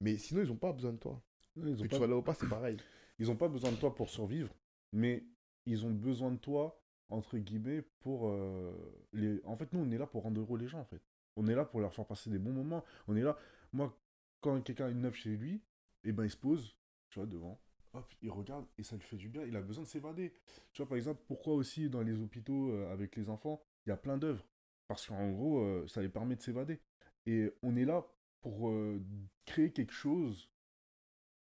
[0.00, 1.22] Mais sinon, ils n'ont pas besoin de toi.
[1.56, 2.76] Ils Que tu pas sois là ou pas, c'est pareil.
[3.18, 4.52] ils ont pas besoin de toi pour survivre,
[4.92, 5.24] mais
[5.66, 8.72] ils ont besoin de toi, entre guillemets, pour euh,
[9.12, 9.40] les...
[9.44, 11.02] En fait, nous, on est là pour rendre heureux les gens, en fait.
[11.36, 12.84] On est là pour leur faire passer des bons moments.
[13.08, 13.36] On est là...
[13.72, 13.96] Moi,
[14.40, 15.62] quand quelqu'un a une œuvre chez lui,
[16.04, 16.76] et ben, il se pose,
[17.08, 17.60] tu vois, devant,
[17.94, 19.42] hop, il regarde, et ça lui fait du bien.
[19.44, 20.34] Il a besoin de s'évader.
[20.72, 23.92] Tu vois, par exemple, pourquoi aussi, dans les hôpitaux, euh, avec les enfants, il y
[23.92, 24.44] a plein d'œuvres?
[24.88, 26.80] Parce qu'en gros, euh, ça les permet de s'évader.
[27.24, 28.04] Et on est là
[28.40, 29.00] pour euh,
[29.46, 30.50] créer quelque chose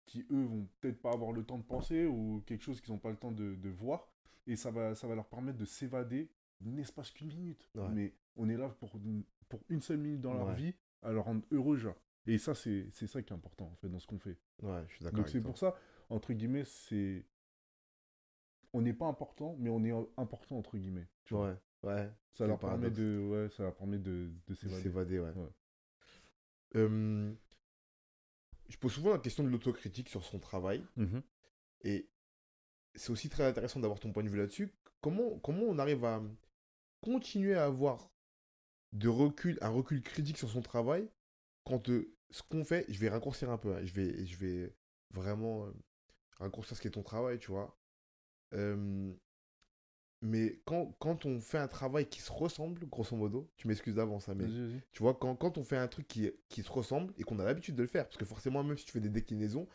[0.05, 2.99] qui eux vont peut-être pas avoir le temps de penser ou quelque chose qu'ils n'ont
[2.99, 4.11] pas le temps de, de voir
[4.47, 6.31] et ça va ça va leur permettre de s'évader
[6.61, 7.69] n'est-ce pas qu'une minute?
[7.75, 7.89] Ouais.
[7.91, 8.99] mais on est là pour
[9.49, 10.55] pour une seule minute dans leur Ouais.
[10.57, 12.01] vie à leur rendre heureux, genre.
[12.27, 14.37] Et ça, c'est ça qui est important, en fait, dans ce qu'on fait.
[14.63, 15.19] Ouais, je suis d'accord.
[15.21, 15.75] Donc c'est pour ça,
[16.11, 17.25] entre guillemets, c'est...
[18.75, 21.09] On n'est pas important, mais on est important, entre guillemets.
[21.25, 21.49] tu vois.
[21.49, 22.13] Ouais, ouais.
[22.35, 24.83] Ça leur le permet de, ouais, ça leur permet de, de de s'évader.
[24.83, 25.33] s'évader, ouais.
[25.33, 25.49] Ouais.
[26.77, 27.33] Euh,
[28.69, 30.85] je pose souvent la question de l'autocritique sur son travail.
[30.97, 31.23] Mhm.
[31.83, 32.11] Et
[32.95, 34.71] c'est aussi très intéressant d'avoir ton point de vue là-dessus.
[35.01, 36.23] Comment, comment on arrive à
[37.01, 38.11] continuer à avoir
[38.93, 41.09] de recul, un recul critique sur son travail
[41.65, 44.75] quand euh, ce qu'on fait, je vais raccourcir un peu, hein, je, vais, je vais
[45.13, 45.73] vraiment euh,
[46.39, 47.79] raccourcir ce qui est ton travail, tu vois.
[48.55, 49.13] Euh,
[50.21, 54.29] mais quand, quand on fait un travail qui se ressemble, grosso modo, tu m'excuses d'avance,
[54.29, 54.51] hein, mais
[54.91, 57.45] tu vois, quand, quand on fait un truc qui, qui se ressemble et qu'on a
[57.45, 59.69] l'habitude de le faire, parce que forcément, même si tu fais des déclinaisons,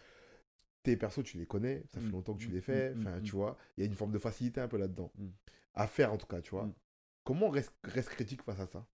[0.84, 3.00] tes persos, tu les connais, ça fait Mm, longtemps que tu mm, les fais, mm,
[3.00, 5.12] enfin, mm, tu vois, il y a une forme de facilité un peu là-dedans.
[5.76, 6.66] À faire, en tout cas, tu vois.
[6.68, 6.74] Mm.
[7.24, 8.86] Comment on reste, reste critique face à ça?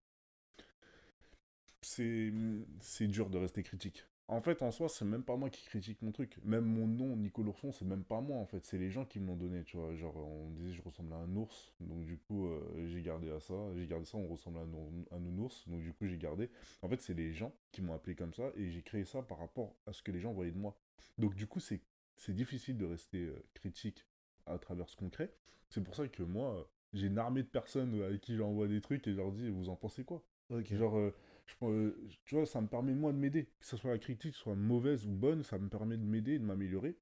[1.81, 4.05] C'est dur de rester critique.
[4.27, 6.37] En fait, en soi, c'est même pas moi qui critique mon truc.
[6.43, 8.63] Même mon nom, Nico l'ourson, c'est même pas moi, en fait.
[8.63, 9.95] C'est les gens qui me l'ont donné, tu vois.
[9.95, 11.73] Genre, on disait je ressemble à un ours.
[11.79, 13.55] Donc, du coup, euh, j'ai gardé à ça.
[13.75, 15.67] J'ai gardé ça, on ressemble à un, un nounours.
[15.67, 16.51] Donc, du coup, j'ai gardé.
[16.83, 18.51] En fait, c'est les gens qui m'ont appelé comme ça.
[18.55, 20.77] Et j'ai créé ça par rapport à ce que les gens voyaient de moi.
[21.17, 21.81] Donc, du coup, c'est
[22.29, 24.05] difficile de rester euh, critique
[24.45, 25.31] à travers ce qu'on crée.
[25.69, 26.63] C'est pour ça que moi, euh,
[26.93, 29.69] j'ai une armée de personnes avec qui j'envoie des trucs et je leur dis, vous
[29.69, 30.23] en pensez quoi?
[30.49, 31.15] Genre, euh,
[31.63, 33.45] euh, tu vois, ça me permet moi de m'aider.
[33.59, 36.39] Que ce soit la critique soit mauvaise ou bonne, ça me permet de m'aider et
[36.39, 36.97] de m'améliorer.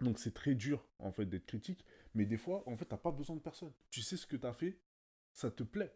[0.00, 1.84] Donc c'est très dur, en fait, d'être critique.
[2.14, 3.72] Mais des fois, en fait, t'as pas besoin de personne.
[3.90, 4.80] Tu sais ce que t'as fait,
[5.32, 5.94] ça te plaît.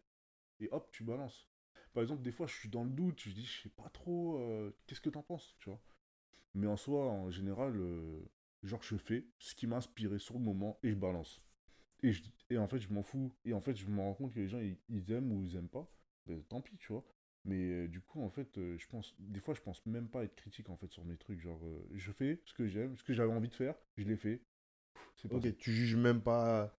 [0.59, 1.49] Et hop, tu balances.
[1.93, 4.39] Par exemple, des fois, je suis dans le doute, je dis, je sais pas trop,
[4.39, 5.81] euh, qu'est-ce que t'en penses, tu vois.
[6.53, 8.19] Mais en soi, en général, euh,
[8.63, 11.41] genre, je fais ce qui m'a inspiré sur le moment et je balance.
[12.03, 13.33] Et, en fait, je m'en fous.
[13.45, 15.55] Et en fait, je me rends compte que les gens, ils, ils aiment ou ils
[15.55, 15.91] aiment pas.
[16.27, 17.03] Ben, tant pis, tu vois.
[17.47, 20.23] Mais euh, du coup, en fait, euh, je pense, des fois, je pense même pas
[20.23, 21.39] être critique, en fait, sur mes trucs.
[21.39, 24.17] Genre, euh, je fais ce que j'aime, ce que j'avais envie de faire, je l'ai
[24.17, 24.41] fait.
[25.15, 26.77] C'est Ok, tu juges même pas.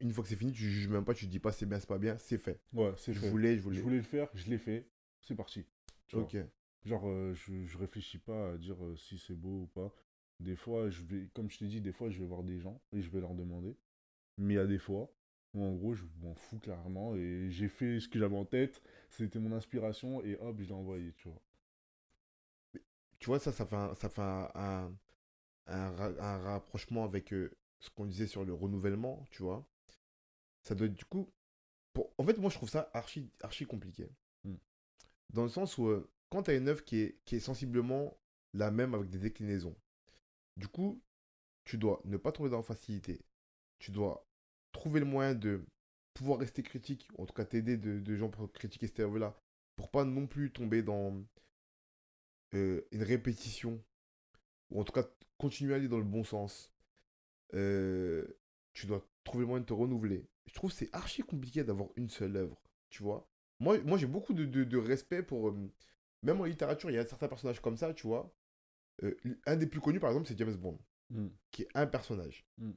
[0.00, 1.80] une fois que c'est fini, tu juges même pas, tu te dis pas c'est bien,
[1.80, 2.60] c'est pas bien, c'est fait.
[2.72, 3.30] Ouais, c'est Je fait.
[3.30, 3.78] voulais, je voulais.
[3.78, 4.86] Je voulais le faire, je l'ai fait,
[5.22, 5.64] c'est parti.
[6.12, 6.36] Ok.
[6.84, 9.92] Genre, euh, je, je réfléchis pas à dire euh, si c'est beau ou pas.
[10.40, 12.80] Des fois, je vais, comme je t'ai dit, des fois, je vais voir des gens
[12.92, 13.76] et je vais leur demander.
[14.36, 15.12] Mais il y a des fois
[15.64, 18.82] en gros, je m'en fous clairement et j'ai fait ce que j'avais en tête.
[19.10, 21.42] C'était mon inspiration et hop, je l'ai envoyé, tu vois.
[23.18, 24.92] Tu vois, ça, ça fait un, ça fait un, un,
[25.66, 29.66] un ra- un rapprochement avec euh, ce qu'on disait sur le renouvellement, tu vois.
[30.62, 31.30] Ça doit être du coup.
[31.94, 32.12] Pour...
[32.18, 34.10] En fait, moi, je trouve ça archi, archi compliqué.
[34.44, 34.54] Mm.
[35.30, 38.18] Dans le sens où, euh, quand tu as une œuvre qui est, qui est sensiblement
[38.54, 39.76] la même avec des déclinaisons,
[40.56, 41.02] du coup,
[41.64, 43.24] tu dois ne pas tomber dans la facilité.
[43.78, 44.27] Tu dois
[44.72, 45.64] trouver le moyen de
[46.14, 49.36] pouvoir rester critique, ou en tout cas t'aider de, de gens pour critiquer cette œuvre-là,
[49.76, 51.22] pour pas non plus tomber dans
[52.54, 53.82] euh, une répétition,
[54.70, 55.04] ou en tout cas
[55.38, 56.72] continuer à aller dans le bon sens.
[57.54, 58.26] Euh,
[58.72, 60.28] tu dois trouver le moyen de te renouveler.
[60.46, 62.60] Je trouve que c'est archi compliqué d'avoir une seule œuvre,
[62.90, 63.28] tu vois.
[63.60, 65.48] Moi, moi j'ai beaucoup de, de- de respect pour...
[65.50, 65.72] euh,
[66.22, 68.34] même en littérature, il y a certains personnages comme ça, tu vois.
[69.46, 70.78] Un des plus connus, par exemple, c'est James Bond,
[71.50, 72.44] qui est un personnage.
[72.58, 72.72] Mm.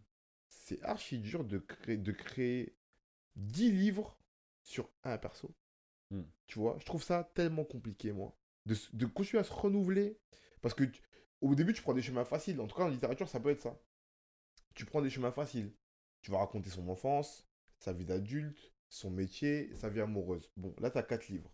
[0.52, 2.76] C'est archi dur de créer, de créer
[3.36, 4.18] 10 livres
[4.62, 5.56] sur un perso.
[6.12, 6.22] Mm.
[6.45, 8.38] Tu vois, je trouve ça tellement compliqué, moi.
[8.66, 10.20] De, continuer à se renouveler.
[10.62, 11.02] Parce que tu-
[11.39, 12.60] au début, tu prends des chemins faciles.
[12.62, 13.82] En tout cas, en littérature, ça peut être ça.
[14.76, 15.74] Tu prends des chemins faciles.
[16.22, 17.47] Tu vas raconter son enfance,
[17.80, 20.52] sa vie d'adulte, son métier, sa vie amoureuse.
[20.58, 21.52] Bon, là, tu as 4 livres.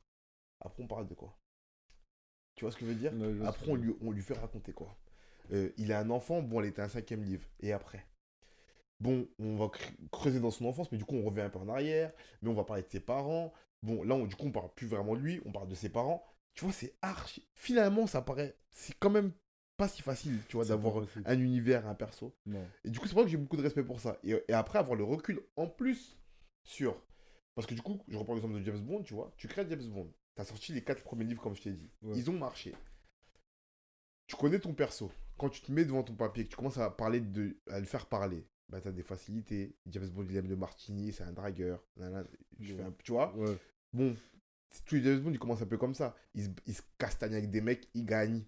[0.60, 1.40] Après, on parle de quoi?
[2.56, 3.14] Tu vois ce que je veux dire?
[3.14, 4.98] Je Après, on lui, on lui fait raconter quoi?
[5.54, 7.48] Euh, Il a un enfant, bon, elle était un cinquième livre.
[7.60, 8.06] Et après?
[9.00, 11.60] Bon, on va cre- creuser dans son enfance, mais du coup, on revient un peu
[11.60, 12.12] en arrière.
[12.42, 13.54] Mais on va parler de ses parents.
[13.84, 15.90] Bon, là, on- du coup, on parle plus vraiment de lui, on parle de ses
[15.90, 16.26] parents.
[16.56, 17.48] Tu vois, c'est archi.
[17.54, 18.58] Finalement, ça paraît.
[18.72, 19.32] C'est quand même
[19.78, 22.36] pas si facile, tu vois, d'avoir un univers, un perso.
[22.48, 22.66] Non.
[22.84, 24.18] Et du coup, c'est pour ça que j'ai beaucoup de respect pour ça.
[24.24, 26.18] Et, et après, avoir le recul en plus
[26.64, 27.00] sur.
[27.54, 29.32] Parce que du coup, je reprends l'exemple de James Bond, tu vois.
[29.38, 30.12] Tu crées James Bond.
[30.36, 31.92] Tu as sorti les quatre premiers livres, comme je t'ai dit.
[32.02, 32.18] Ouais.
[32.18, 32.74] Ils ont marché.
[34.28, 35.12] Tu connais ton perso.
[35.38, 37.86] Quand tu te mets devant ton papier, que tu commences à parler de, à le
[37.86, 39.76] faire parler, bah, tu as des facilités.
[39.88, 41.84] James Bond, il aime le martini, c'est un dragueur.
[41.96, 42.28] nanana.
[42.60, 43.36] Je fais un- tu vois?
[43.36, 43.58] Ouais.
[43.94, 44.16] Bon,
[44.86, 46.16] tous les James Bond, ils commencent un peu comme ça.
[46.34, 48.44] Ils se, ils se castagnent avec des mecs, ils gagnent.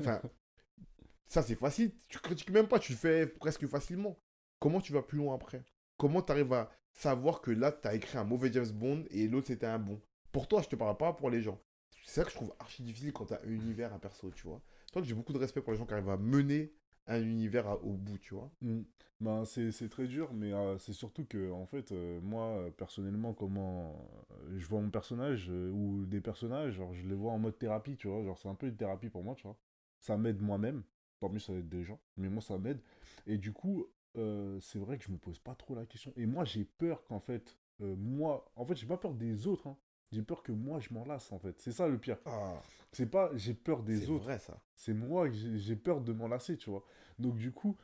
[0.00, 0.20] Enfin,
[1.26, 1.92] ça c'est facile.
[2.08, 4.18] Tu critiques même pas, tu le fais presque facilement.
[4.60, 5.64] Comment tu vas plus loin après?
[5.96, 9.28] Comment tu arrives à savoir que là, tu as écrit un mauvais James Bond et
[9.28, 10.00] l'autre c'était un bon?
[10.32, 11.60] Pour toi, je te parle pas pour les gens.
[12.04, 14.46] C'est ça que je trouve archi difficile quand tu as un univers, un perso, tu
[14.46, 14.60] vois.
[14.92, 16.72] Toi, j'ai beaucoup de respect pour les gens qui arrivent à mener
[17.06, 18.50] un univers à- au bout, tu vois.
[18.62, 18.80] Mm.
[19.20, 23.96] Ben, c'est très dur, mais euh, c'est surtout que, en fait, euh, moi, personnellement, comment
[24.32, 28.08] euh, je vois mon personnage ou des personnages, je les vois en mode thérapie, tu
[28.08, 28.22] vois.
[28.24, 29.56] Genre, c'est un peu une thérapie pour moi, tu vois.
[30.00, 30.82] Ça m'aide moi-même.
[31.20, 32.00] Tant mieux, ça aide des gens.
[32.16, 32.80] Mais moi, ça m'aide.
[33.26, 33.86] Et du coup,
[34.60, 36.12] c'est vrai que je me pose pas trop la question.
[36.16, 39.76] Et moi, j'ai peur qu'en fait, moi, en fait, j'ai pas peur des autres, hein.
[40.14, 41.58] J'ai peur que moi, je m'en lasse, en fait.
[41.60, 42.18] C'est ça le pire.
[42.26, 42.62] Ah,
[42.92, 44.60] C'est pas j'ai peur des c'est autres vrai ça.
[44.76, 46.84] c'est moi que j'ai peur de m'en lasser, tu vois.
[47.18, 47.76] Donc du coup,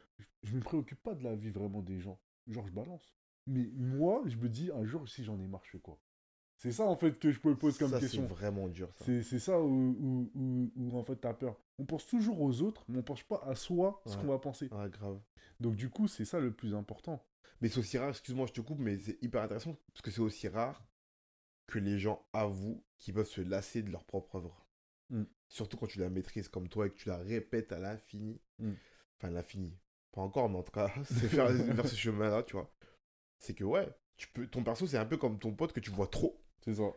[0.45, 2.18] je- me préoccupe pas de la vie vraiment des gens.
[2.47, 3.14] Genre, je balance.
[3.47, 5.99] Mais moi, je me dis, un jour, si j'en ai marre, je fais quoi?
[6.57, 8.24] C'est ça, en fait, que je me pose comme ça, c'est question.
[8.26, 9.05] vraiment dur ça.
[9.07, 11.57] C'est c'est ça où, où, où- où, en fait, t'as peur.
[11.78, 14.68] On pense toujours aux autres, mais on pense pas à soi ce qu'on va penser.
[14.70, 15.18] Ah, grave.
[15.59, 17.24] Donc du coup, c'est ça le plus important.
[17.62, 20.20] Mais c'est aussi rare, excuse-moi, je te coupe, mais c'est hyper intéressant parce que c'est
[20.20, 20.83] aussi rare
[21.71, 24.66] que les gens avouent qu'ils peuvent se lasser de leur propre œuvre.
[25.11, 25.23] Mm.
[25.49, 28.41] Surtout quand tu la maîtrises comme toi et que tu la répètes à l'infini.
[28.59, 28.73] Mm.
[29.18, 29.73] Enfin, l'infini.
[30.12, 32.71] Pas encore, mais en tout cas, c'est faire, vers ce chemin-là, tu vois.
[33.39, 35.91] C'est que, ouais, tu peux, ton perso, c'est un peu comme ton pote que tu
[35.91, 36.39] vois trop.
[36.62, 36.93] C'est ça.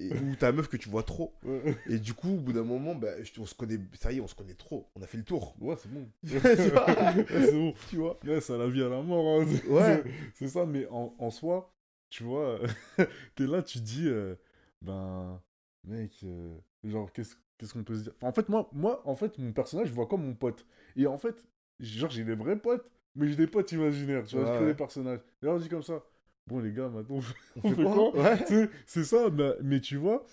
[0.00, 1.34] Et, ou ta meuf que tu vois trop.
[1.42, 4.18] Ouais, Et du coup, au bout d'un moment, bah, je- on se connaît, ça y
[4.18, 4.88] est, on se connaît trop.
[4.94, 5.56] On a fait le tour.
[5.60, 6.08] Ouais, c'est bon.
[6.22, 7.74] C'est bon.
[7.90, 9.40] tu vois Ouais, c'est la vie à la mort.
[9.42, 9.46] hein.
[9.68, 10.02] Ouais.
[10.04, 11.74] C'est- C'est ça, mais en, en soi,
[12.10, 12.58] tu vois,
[13.34, 14.34] t'es là, tu dis, euh,
[14.82, 15.40] ben,
[15.84, 18.12] mec, euh, genre, qu'est-ce qu'est-ce qu'on peut se dire?
[18.22, 20.66] En fait, moi, moi, en fait, mon personnage, je vois comme mon pote.
[20.96, 21.46] Et en fait,
[21.80, 24.66] genre, j'ai des vrais potes, mais j'ai des potes imaginaires, tu vois, je crée ouais.
[24.66, 25.20] des personnages.
[25.42, 26.02] Et là, on dit comme ça,
[26.46, 27.20] bon, les gars, maintenant,
[27.56, 28.10] On on fait quoi?
[28.10, 28.38] quoi Ouais.
[28.86, 30.24] C'est ça, mais, mais tu vois,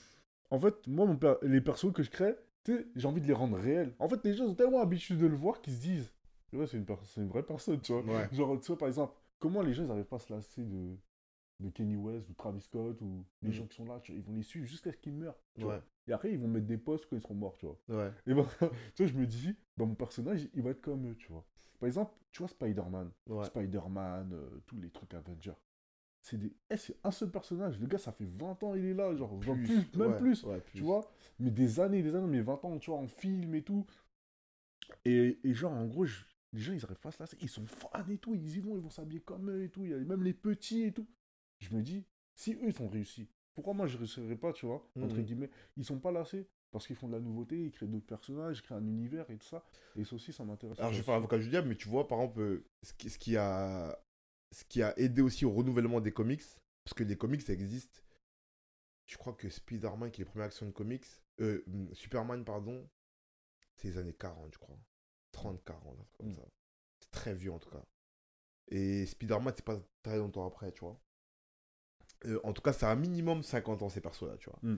[0.51, 3.27] en fait, moi, mon per- les persos que je crée, tu sais, j'ai envie de
[3.27, 3.93] les rendre réels.
[3.99, 6.13] En fait, les gens sont tellement habitués de le voir qu'ils se disent,
[6.53, 6.85] ouais, c'est une,
[7.17, 8.03] une vraie personne, tu vois.
[8.31, 10.95] Genre, tu vois, par exemple, comment les gens, ils n'arrivent pas à se lasser de,
[11.59, 13.53] de Kenny West ou Travis Scott ou les Mm.
[13.53, 15.39] gens qui sont là, tu vois, ils vont les suivre jusqu'à ce qu'ils meurent.
[15.55, 15.75] tu Ouais.
[15.75, 15.83] vois.
[16.07, 17.79] Et après, ils vont mettre des posts quand ils seront morts, tu vois.
[17.89, 18.11] Ouais.
[18.27, 18.45] Et ben,
[18.95, 21.45] tu vois, je me dis, bah, mon personnage, il va être comme eux, tu vois.
[21.79, 23.11] Par exemple, tu vois, Spider-Man.
[23.27, 23.45] Ouais.
[23.45, 25.53] Spider-Man, euh, tous les trucs Avengers.
[26.21, 26.53] C'est des...
[26.69, 27.79] eh, c'est un seul personnage.
[27.79, 30.45] Le gars, ça fait 20 ans, il est là, genre, genre plus, même plus.
[30.73, 33.61] Tu vois Mais des années, des années, mais 20 ans, tu vois, en film et
[33.63, 33.85] tout.
[35.05, 37.37] Et, et genre, en gros, je- les gens, ils arrivent pas à se lasser.
[37.41, 38.33] Ils sont fans et tout.
[38.35, 39.83] Ils y vont, ils vont s'habiller comme eux et tout.
[39.85, 41.07] Il y a même les petits et tout.
[41.59, 44.87] Je me dis, si eux, ils sont réussis, pourquoi moi, je réussirais pas, tu vois
[45.01, 45.23] Entre Mhm.
[45.23, 45.49] guillemets?
[45.77, 48.61] Ils sont pas lassés parce qu'ils font de la nouveauté, ils créent d'autres personnages, ils
[48.61, 49.63] créent un univers et tout ça.
[49.95, 50.77] Et ça aussi, ça m'intéresse.
[50.79, 53.09] Alors, je vais faire avocat du diable, mais tu vois, par exemple, euh, ce qui,
[53.09, 53.97] ce qui a,
[54.51, 56.41] ce qui a aidé aussi au renouvellement des comics,
[56.83, 58.03] parce que les comics, ça existe.
[59.05, 61.05] Je crois que Spider-Man, qui est les premières actions de comics,
[61.39, 62.89] euh, hum, Superman, pardon,
[63.75, 64.77] c'est les années 40, je crois.
[65.31, 66.33] 30, 40, un truc comme Mm.
[66.35, 66.47] ça.
[66.99, 67.85] C'est très vieux, en tout cas.
[68.67, 70.99] Et Spider-Man, c'est pas très longtemps après, tu vois.
[72.25, 74.59] Euh, en tout cas, ça a un minimum 50 ans, ces persos-là, tu vois.
[74.63, 74.77] Mm.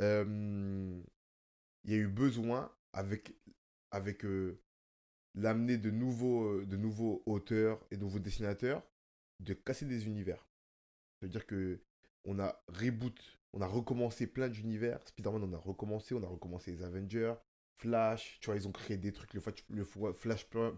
[0.00, 1.02] Euh,
[1.84, 3.34] Il y a eu besoin, avec,
[3.90, 4.60] avec euh,
[5.34, 8.82] l'amener de nouveaux, de nouveaux auteurs et de nouveaux dessinateurs,
[9.40, 10.46] de casser des univers.
[11.20, 11.80] C'est-à-dire que
[12.24, 13.18] on a reboot,
[13.52, 15.00] on a recommencé plein d'univers.
[15.08, 17.34] Spider-Man, on a recommencé, on a recommencé les Avengers,
[17.78, 20.74] Flash, tu vois, ils ont créé des trucs, le, le Flashpoint,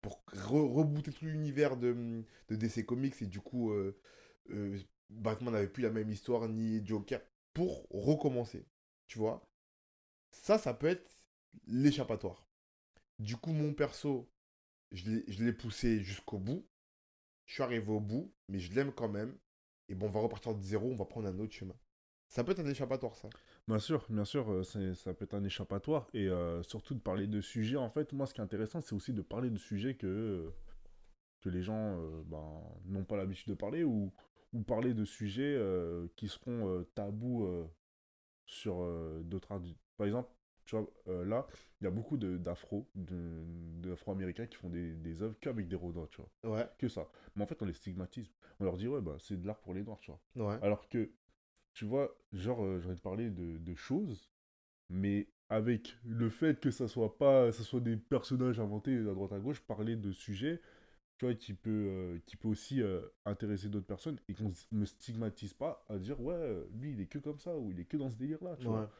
[0.00, 3.20] pour re- rebooter tout l'univers de, de DC Comics.
[3.22, 3.96] Et du coup, euh,
[4.50, 4.78] euh,
[5.12, 7.20] Batman n'avait plus la même histoire, ni Joker,
[7.54, 8.66] pour recommencer.
[9.06, 9.48] Tu vois
[10.30, 11.18] Ça, ça peut être
[11.66, 12.46] l'échappatoire.
[13.18, 14.30] Du coup, mon perso,
[14.92, 15.10] je
[15.44, 16.66] l'ai- poussé jusqu'au bout.
[17.46, 19.36] Je suis arrivé au bout, mais je l'aime quand même.
[19.88, 21.74] Et bon, on va repartir de zéro, on va prendre un autre chemin.
[22.28, 23.28] Ça peut être un échappatoire, ça.
[23.68, 27.26] Bien sûr, bien sûr, euh, ça peut être un échappatoire et euh, surtout de parler
[27.26, 27.76] de sujets.
[27.76, 30.52] En fait, moi, ce qui est intéressant, c'est aussi de parler de sujets que,
[31.40, 34.12] que les gens euh, ben, n'ont pas l'habitude de parler ou,
[34.52, 37.66] ou parler de sujets euh, qui seront euh, tabous euh,
[38.46, 38.84] sur
[39.24, 39.80] d'autres adultes.
[39.96, 40.30] Par exemple,
[40.66, 40.86] tu vois,
[41.24, 41.46] là,
[41.80, 46.18] il y a beaucoup d'afro, d'afro-américains qui font des, des œuvres qu'avec des rodins, tu
[46.18, 47.08] vois, Ouais, que ça.
[47.36, 48.30] Mais en fait, on les stigmatise.
[48.60, 50.20] On leur dit, ouais, bah, c'est de l'art pour les noirs, tu vois.
[50.34, 50.60] ouais.
[50.60, 51.10] Alors que,
[51.74, 54.30] tu vois, genre, j'aurais te parler de, de choses,
[54.90, 59.32] mais avec le fait que ça soit pas, ça soit des personnages inventés à droite
[59.32, 60.60] à gauche, parler de sujets,
[61.18, 64.84] tu vois, qui peut, euh, qui peut aussi euh, intéresser d'autres personnes et qu'on me
[64.84, 67.84] stigmatise pas à dire, ouais, euh, lui, il est que comme ça, ou il est
[67.84, 68.68] que dans ce délire-là, tu Ouais.
[68.70, 68.90] vois.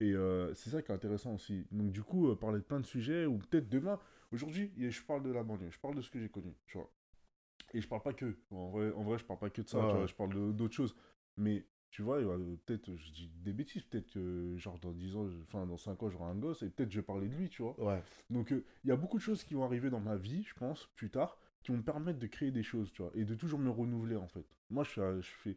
[0.00, 1.66] Et euh, c'est ça qui est intéressant aussi.
[1.72, 3.98] Donc, du coup, parler de plein de sujets, ou peut-être demain,
[4.32, 6.92] aujourd'hui, je parle de la banlieue, je parle de ce que j'ai connu, tu vois.
[7.74, 8.36] Et je parle pas que.
[8.50, 10.06] En vrai, en vrai je parle pas que de ça, Ouais, tu vois, ouais.
[10.06, 10.94] je parle d'autres choses.
[11.36, 15.26] Mais tu vois, euh, peut-être, je dis des bêtises, peut-être que, genre, dans 10 ans,
[15.42, 17.62] enfin, dans 5 ans, j'aurai un gosse, et peut-être je vais parler de lui, tu
[17.62, 17.78] vois.
[17.80, 18.02] Ouais.
[18.30, 20.54] Donc, euh, il y a beaucoup de choses qui vont arriver dans ma vie, je
[20.54, 23.34] pense, plus tard, qui vont me permettre de créer des choses, tu vois, et de
[23.34, 24.44] toujours me renouveler, en fait.
[24.70, 25.56] Moi, je je fais,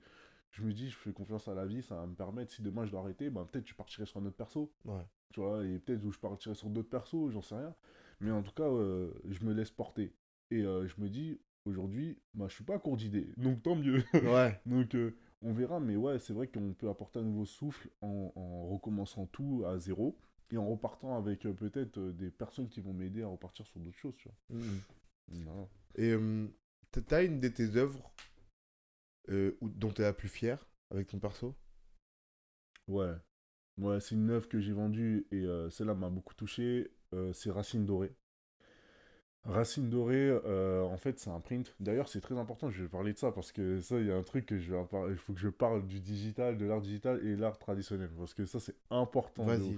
[0.52, 2.86] je me dis, je fais confiance à la vie, ça va me permettre, si demain
[2.86, 5.06] je dois arrêter, ben, peut-être je partirai sur un autre perso, Ouais.
[5.34, 7.76] tu vois, et peut-être où je partirai sur d'autres persos, j'en sais rien.
[8.22, 10.14] Mais en tout cas, euh, je me laisse porter.
[10.52, 13.28] Et euh, je me dis, aujourd'hui, bah, je suis pas court d'idées.
[13.38, 14.04] Donc tant mieux.
[14.14, 14.60] Ouais.
[14.66, 15.80] Donc euh, on verra.
[15.80, 19.78] Mais ouais, c'est vrai qu'on peut apporter un nouveau souffle en, en recommençant tout à
[19.80, 20.18] zéro.
[20.54, 23.80] Et en repartant avec euh, peut-être euh, des personnes qui vont m'aider à repartir sur
[23.80, 24.16] d'autres choses.
[24.18, 24.58] Tu vois.
[25.30, 25.68] Voilà.
[25.96, 26.48] Et euh,
[26.92, 28.12] t'as- une de tes œuvres
[29.62, 31.56] dont t'es la plus fière avec ton perso?
[32.88, 33.14] Ouais.
[33.78, 36.92] Ouais, c'est une œuvre que j'ai vendue et celle-là m'a beaucoup touché.
[37.34, 38.16] C'est Racine Dorée.
[39.44, 41.74] Racine Dorée, euh, en fait, c'est un print.
[41.80, 44.16] D'ailleurs, c'est très important, je vais parler de ça parce que ça, il y a
[44.16, 44.80] un truc que je vais.
[45.10, 48.46] Il faut que je parle du digital, de l'art digital et l'art traditionnel parce que
[48.46, 49.46] ça, c'est important.
[49.46, 49.78] Vas-y.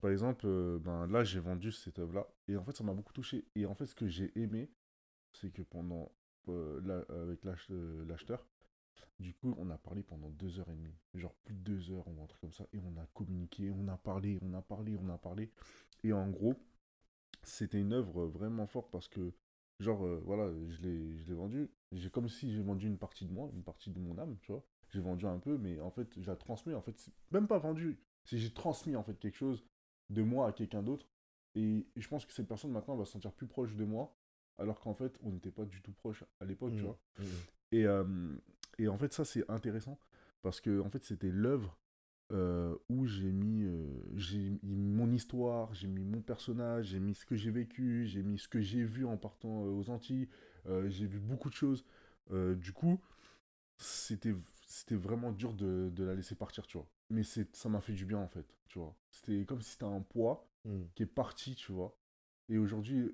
[0.00, 3.12] Par exemple, euh, ben, là, j'ai vendu cette œuvre-là et en fait, ça m'a beaucoup
[3.12, 3.44] touché.
[3.56, 4.70] Et en fait, ce que j'ai aimé,
[5.32, 6.12] c'est que pendant,
[6.48, 7.70] euh, la- avec l'ach-
[8.08, 8.46] l'acheteur,
[9.18, 12.06] du coup, on a parlé pendant deux heures et demie, genre plus de deux heures
[12.08, 14.96] ou un truc comme ça, et on a communiqué, on a parlé, on a parlé,
[15.02, 15.50] on a parlé.
[16.04, 16.54] Et en gros,
[17.48, 19.32] c'était une œuvre vraiment forte parce que,
[19.80, 21.70] genre, euh, voilà, je l'ai, je l'ai vendue.
[21.92, 24.52] J'ai comme si j'ai vendu une partie de moi, une partie de mon âme, tu
[24.52, 24.64] vois.
[24.90, 26.74] J'ai vendu un peu, mais en fait, je la transmets.
[26.74, 27.98] En fait, c'est même pas vendu.
[28.24, 29.64] C'est j'ai transmis en fait quelque chose
[30.10, 31.06] de moi à quelqu'un d'autre.
[31.54, 34.14] Et, je pense que cette personne maintenant va se sentir plus proche de moi,
[34.58, 36.86] alors qu'en fait, on n'était pas du tout proche à l'époque, tu Mhm.
[36.86, 36.98] vois.
[37.72, 38.36] Et, euh,
[38.78, 39.98] et en fait, ça, c'est intéressant
[40.42, 41.78] parce que en fait, c'était l'œuvre
[42.32, 47.14] euh, où j'ai mis, euh, j'ai mis mon histoire, j'ai mis mon personnage, j'ai mis
[47.14, 50.28] ce que j'ai vécu, j'ai mis ce que j'ai vu en partant euh, aux Antilles,
[50.88, 51.84] j'ai vu beaucoup de choses.
[52.30, 53.00] Du coup,
[53.78, 54.34] c'était
[54.90, 56.88] vraiment dur de, de la laisser partir, tu vois.
[57.08, 58.96] Mais ça m'a fait du bien, en fait, tu vois.
[59.10, 60.88] C'était comme si c'était un poids Mhm.
[60.96, 61.96] qui est parti, tu vois.
[62.48, 63.12] Et aujourd'hui,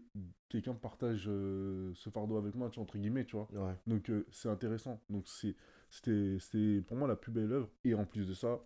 [0.49, 3.49] quelqu'un partage ce fardeau avec moi, tu vois, entre guillemets, tu vois.
[3.53, 3.75] Ouais.
[3.87, 5.01] Donc c'est intéressant.
[5.11, 5.29] Donc
[5.91, 8.63] c'était pour moi la plus belle œuvre et en plus de ça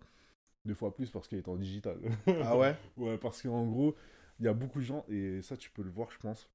[0.67, 1.97] deux fois plus parce qu'elle est en digital.
[2.43, 2.75] Ah ouais?
[2.97, 3.95] Ouais, parce qu'en gros,
[4.39, 6.49] il y a beaucoup de gens et ça tu peux le voir je pense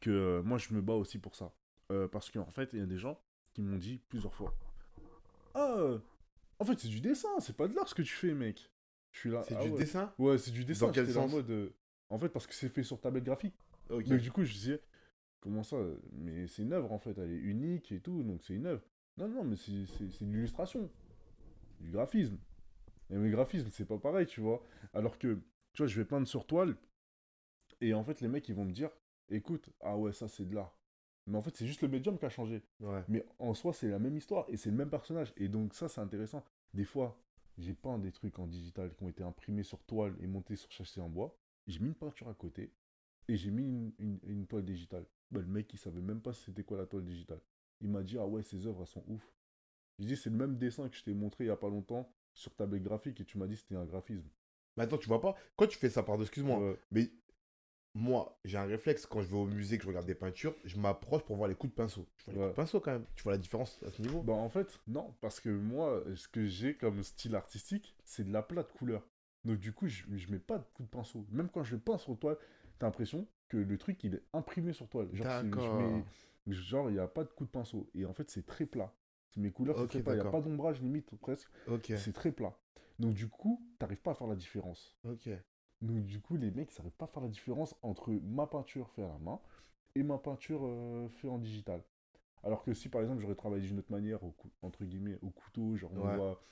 [0.00, 1.52] que euh, moi je me bats aussi pour ça.
[1.92, 3.20] Euh, parce qu'en fait, il y a des gens
[3.52, 4.52] qui m'ont dit plusieurs fois
[5.54, 5.98] "Ah, euh,
[6.58, 8.70] en fait, c'est du dessin, c'est pas de l'art ce que tu fais, mec."
[9.12, 9.78] Je suis là C'est Ah du ouais.
[9.78, 10.12] dessin?
[10.18, 10.86] Ouais, c'est du dessin.
[10.86, 11.70] Dans quel en mode, euh,
[12.10, 13.54] En fait, parce que c'est fait sur tablette graphique.
[13.88, 14.06] Ok.
[14.06, 14.82] Donc du coup, je disais,
[15.40, 15.76] comment ça
[16.12, 18.82] Mais c'est une œuvre en fait, elle est unique et tout, donc c'est une œuvre.
[19.16, 20.90] Non, non, mais c'est de l'illustration,
[21.80, 22.36] du graphisme.
[23.10, 24.62] Et le graphisme, c'est pas pareil, tu vois.
[24.92, 25.34] Alors que,
[25.72, 26.76] tu vois, je vais peindre sur toile,
[27.80, 28.90] et en fait, les mecs, ils vont me dire,
[29.28, 30.76] écoute, ah ouais, ça c'est de l'art.
[31.26, 32.62] Mais en fait, c'est juste le médium qui a changé.
[32.80, 33.02] Ouais.
[33.08, 35.32] Mais en soi, c'est la même histoire et c'est le même personnage.
[35.36, 36.44] Et donc, ça, c'est intéressant.
[36.72, 37.20] Des fois,
[37.58, 40.70] j'ai peint des trucs en digital qui ont été imprimés sur toile et montés sur
[40.70, 41.36] châssis en bois.
[41.66, 42.72] J'ai mis une peinture à côté
[43.28, 45.04] et j'ai mis une, une- une toile digitale.
[45.32, 47.40] Bah, le mec, il savait même pas c'était quoi la toile digitale.
[47.80, 49.34] Il m'a dit, ah ouais, ces œuvres, elles sont ouf.
[49.98, 52.12] J'ai dit, c'est le même dessin que je t'ai montré il y a pas longtemps
[52.36, 54.28] sur tablette graphique et tu m'as dit que c'était un graphisme.
[54.76, 55.34] Mais attends, tu vois pas?
[55.56, 56.76] Quand tu fais ça, pardon, excuse-moi, Ouais.
[56.90, 57.10] mais
[57.94, 60.78] moi, j'ai un réflexe quand je vais au musée, que je regarde des peintures, je
[60.78, 62.06] m'approche pour voir les coups de pinceau.
[62.18, 62.46] Tu vois les Ouais.
[62.46, 63.06] coups de pinceau quand même.
[63.16, 64.22] Tu vois la différence à ce niveau?
[64.22, 68.32] Bah en fait, non, parce que moi, ce que j'ai comme style artistique, c'est de
[68.32, 69.08] la plate couleur.
[69.44, 71.24] Donc du coup, je, je mets pas de coup de pinceau.
[71.30, 72.36] Même quand je peins sur toile,
[72.78, 75.08] t'as l'impression que le truc, il est imprimé sur toile.
[75.12, 76.02] Genre, je D'accord.
[76.48, 77.88] genre, il n'y a pas de coup de pinceau.
[77.94, 78.92] Et en fait, c'est très plat.
[79.36, 80.12] Mes couleurs, c'est Ok, très plat.
[80.14, 81.48] Il n'y a pas d'ombrage limite, presque.
[81.94, 82.56] C'est très plat.
[82.98, 84.96] Donc du coup, t'arrives pas à faire la différence.
[85.04, 85.28] Ok.
[85.82, 88.88] Donc du coup, les mecs, ils n'arrivent pas à faire la différence entre ma peinture
[88.90, 89.40] faite à la main
[89.94, 91.82] et ma peinture euh, faite en digital.
[92.42, 95.76] Alors que si par exemple j'aurais travaillé d'une autre manière, au entre guillemets, au couteau,
[95.76, 96.16] genre on, Ouais.
[96.16, 96.42] voit,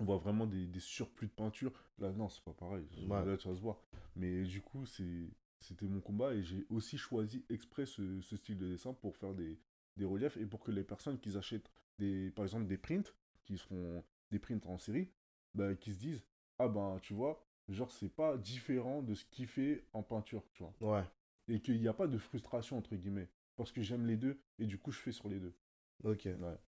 [0.00, 3.24] on voit vraiment des, des surplus de peinture, là non, c'est pas pareil, Ouais.
[3.24, 3.82] là ça se voit.
[4.16, 8.68] Mais du coup, c'était mon combat et j'ai aussi choisi exprès ce, ce style de
[8.68, 9.58] dessin pour faire des,
[9.96, 13.58] des reliefs et pour que les personnes qui achètent des, par exemple des prints, qui
[13.58, 15.10] seront des prints en série,
[15.54, 16.24] bah, qui se disent,
[16.58, 20.62] ah ben tu vois, genre c'est pas différent de ce qu'il fait en peinture, tu
[20.62, 20.74] vois.
[20.80, 21.04] Ouais.
[21.48, 23.28] Et qu'il n'y a pas de frustration entre guillemets.
[23.56, 25.54] Parce que j'aime les deux et du coup je fais sur les deux.
[26.04, 26.24] Ok.
[26.24, 26.58] Ouais.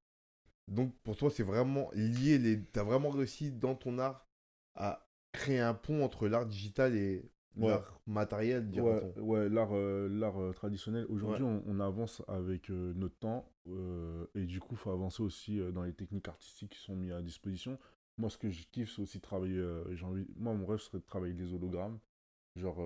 [0.68, 2.38] Donc pour toi, c'est vraiment lié.
[2.38, 2.62] Les...
[2.62, 4.26] Tu as vraiment réussi dans ton art
[4.74, 7.68] à créer un pont entre l'art digital et Ouais.
[7.68, 9.20] l'art matériel, dira-t-on.
[9.22, 11.06] ouais, l'art euh, l'art euh, traditionnel.
[11.08, 13.50] Aujourd'hui, on, on avance avec euh, notre temps
[14.34, 17.20] et du coup, il faut avancer aussi dans les techniques artistiques qui sont mises à
[17.22, 17.78] disposition.
[18.16, 19.62] Moi, ce que je kiffe, c'est aussi travailler.
[19.92, 20.26] j'ai envie...
[20.36, 21.98] Moi, mon rêve serait de travailler les hologrammes.
[22.56, 22.80] Genre,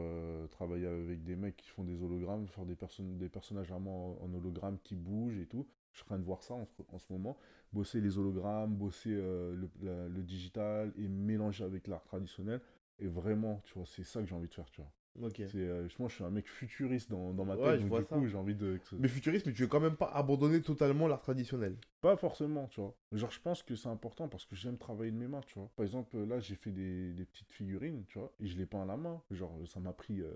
[0.51, 4.19] travailler avec des mecs qui font des hologrammes, faire des, personnes, des personnages moi en,
[4.23, 5.67] en hologramme qui bougent et tout.
[5.93, 7.37] Je suis en train de voir ça en, en ce moment.
[7.73, 12.61] Bosser les hologrammes, bosser euh, le, la- le digital et mélanger avec l'art traditionnel.
[12.99, 14.91] Et vraiment, tu vois, c'est ça que j'ai envie de faire, tu vois.
[15.21, 15.43] Ok.
[15.47, 17.89] C'est, euh, moi, je suis un mec futuriste dans, dans ma tête, Ouais, je donc
[17.91, 18.17] vois du ça.
[18.17, 18.79] coup, j'ai envie de...
[18.79, 21.77] que ce- Mais futuriste, mais tu veux quand même pas abandonner totalement l'art traditionnel.
[22.01, 22.95] Pas forcément, tu vois.
[23.13, 25.71] Genre, je pense que c'est important parce que j'aime travailler de mes mains, tu vois.
[25.77, 28.83] Par exemple, là, j'ai fait des, des petites figurines, tu vois, et je les peins
[28.83, 29.23] à la main.
[29.31, 30.33] Genre, ça m'a pris euh,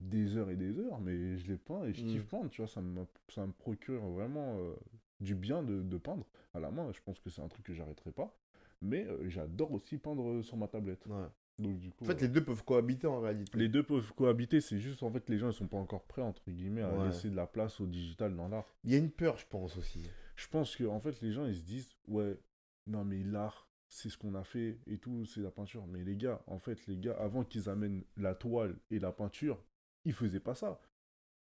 [0.00, 2.06] des heures et des heures, mais je les peins et je Mm.
[2.06, 4.74] kiffe peindre, tu vois, ça me, ça me procure vraiment euh,
[5.20, 6.90] du bien de, de peindre à la main.
[6.92, 8.32] Je pense que c'est un truc que j'arrêterai pas.
[8.80, 11.04] Mais euh, j'adore aussi peindre sur ma tablette.
[11.06, 11.26] Ouais.
[11.58, 13.58] Donc du coup, En fait, euh, les deux peuvent cohabiter en réalité.
[13.58, 16.22] les deux peuvent cohabiter, c'est juste en fait les gens ils sont pas encore prêts
[16.22, 17.06] entre guillemets à Ouais.
[17.06, 18.72] laisser de la place au digital dans l'art.
[18.84, 20.08] Il y a une peur, je pense aussi.
[20.36, 22.38] Je pense que en fait les gens ils se disent ouais
[22.86, 26.14] non mais l'art c'est ce qu'on a fait et tout c'est la peinture mais les
[26.16, 29.60] gars en fait les gars avant qu'ils amènent la toile et la peinture
[30.04, 30.80] ils faisaient pas ça.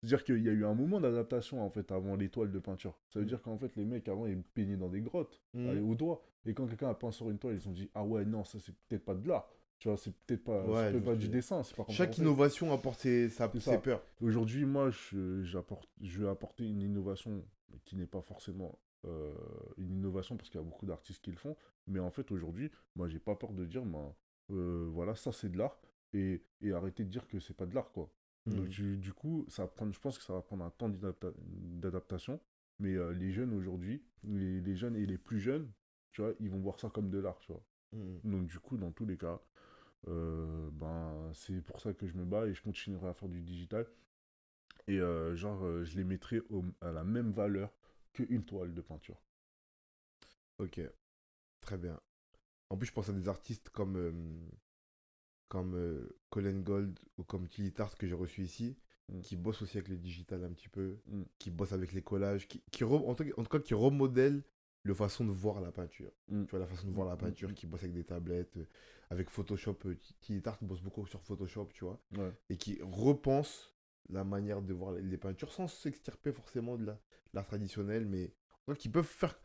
[0.00, 2.98] C'est-à-dire qu'il y a eu un moment d'adaptation en fait avant les toiles de peinture.
[3.08, 3.28] Ça veut Mm.
[3.28, 5.68] dire qu'en fait les mecs avant ils peignaient dans des grottes Mm.
[5.68, 7.90] allez, au doigt et quand quelqu'un a peint sur une toile ils se sont dit
[7.94, 9.46] ah ouais non ça c'est peut-être pas de l'art.
[9.78, 13.78] Tu vois, c'est peut-être pas, Ouais, du dessin, pas Chaque innovation apporte ses, sa- ses
[13.78, 14.02] peurs.
[14.20, 17.44] Aujourd'hui, moi, je, je vais apporter une innovation
[17.84, 19.34] qui n'est pas forcément euh,
[19.76, 21.56] une innovation parce qu'il y a beaucoup d'artistes qui le font.
[21.86, 24.14] Mais en fait, aujourd'hui, moi, j'ai pas peur de dire, ben,
[24.50, 25.78] euh, voilà, ça c'est de l'art
[26.14, 28.10] et, et arrêter de dire que c'est pas de l'art, quoi.
[28.46, 28.68] Donc, Mhm.
[28.68, 31.32] du, du coup, ça va prendre, je pense que ça va prendre un temps d'adapta-
[31.36, 32.40] d'adaptation.
[32.78, 35.70] Mais euh, les jeunes aujourd'hui, les, les jeunes et les plus jeunes,
[36.12, 37.62] tu vois, ils vont voir ça comme de l'art, tu vois.
[37.92, 38.20] Mhm.
[38.24, 39.40] Donc du coup, dans tous les cas,
[40.08, 43.42] euh, ben, c'est pour ça que je me bats et je continuerai à faire du
[43.42, 43.86] digital.
[44.88, 47.72] Et euh, genre, euh, je les mettrai au- à la même valeur
[48.12, 49.20] qu'une toile de peinture.
[50.58, 50.80] Ok,
[51.60, 52.00] très bien.
[52.70, 54.50] En plus, je pense à des artistes comme,
[55.48, 58.76] comme Colin Gold ou comme Utilitars que j'ai reçu ici,
[59.08, 59.20] Mm.
[59.20, 61.22] qui bossent aussi avec le digital un petit peu, Mm.
[61.38, 63.74] qui bossent avec les collages, qui, qui re- en, tout cas, en tout cas, qui
[63.74, 64.42] remodèlent
[64.86, 66.12] le façon de voir la peinture.
[66.28, 66.44] Mm.
[66.44, 67.54] Tu vois, la façon de voir la Mm, peinture, mm.
[67.54, 68.66] qui bossent avec des tablettes, euh,
[69.10, 69.76] avec Photoshop.
[69.86, 72.32] euh, Utilitars bosse beaucoup sur Photoshop, tu vois, Ouais.
[72.50, 73.72] et qui repensent
[74.08, 77.00] la manière de voir les, peintures sans s'extirper forcément de la-
[77.34, 78.32] l'art traditionnel, mais
[78.68, 79.38] en qui peuvent faire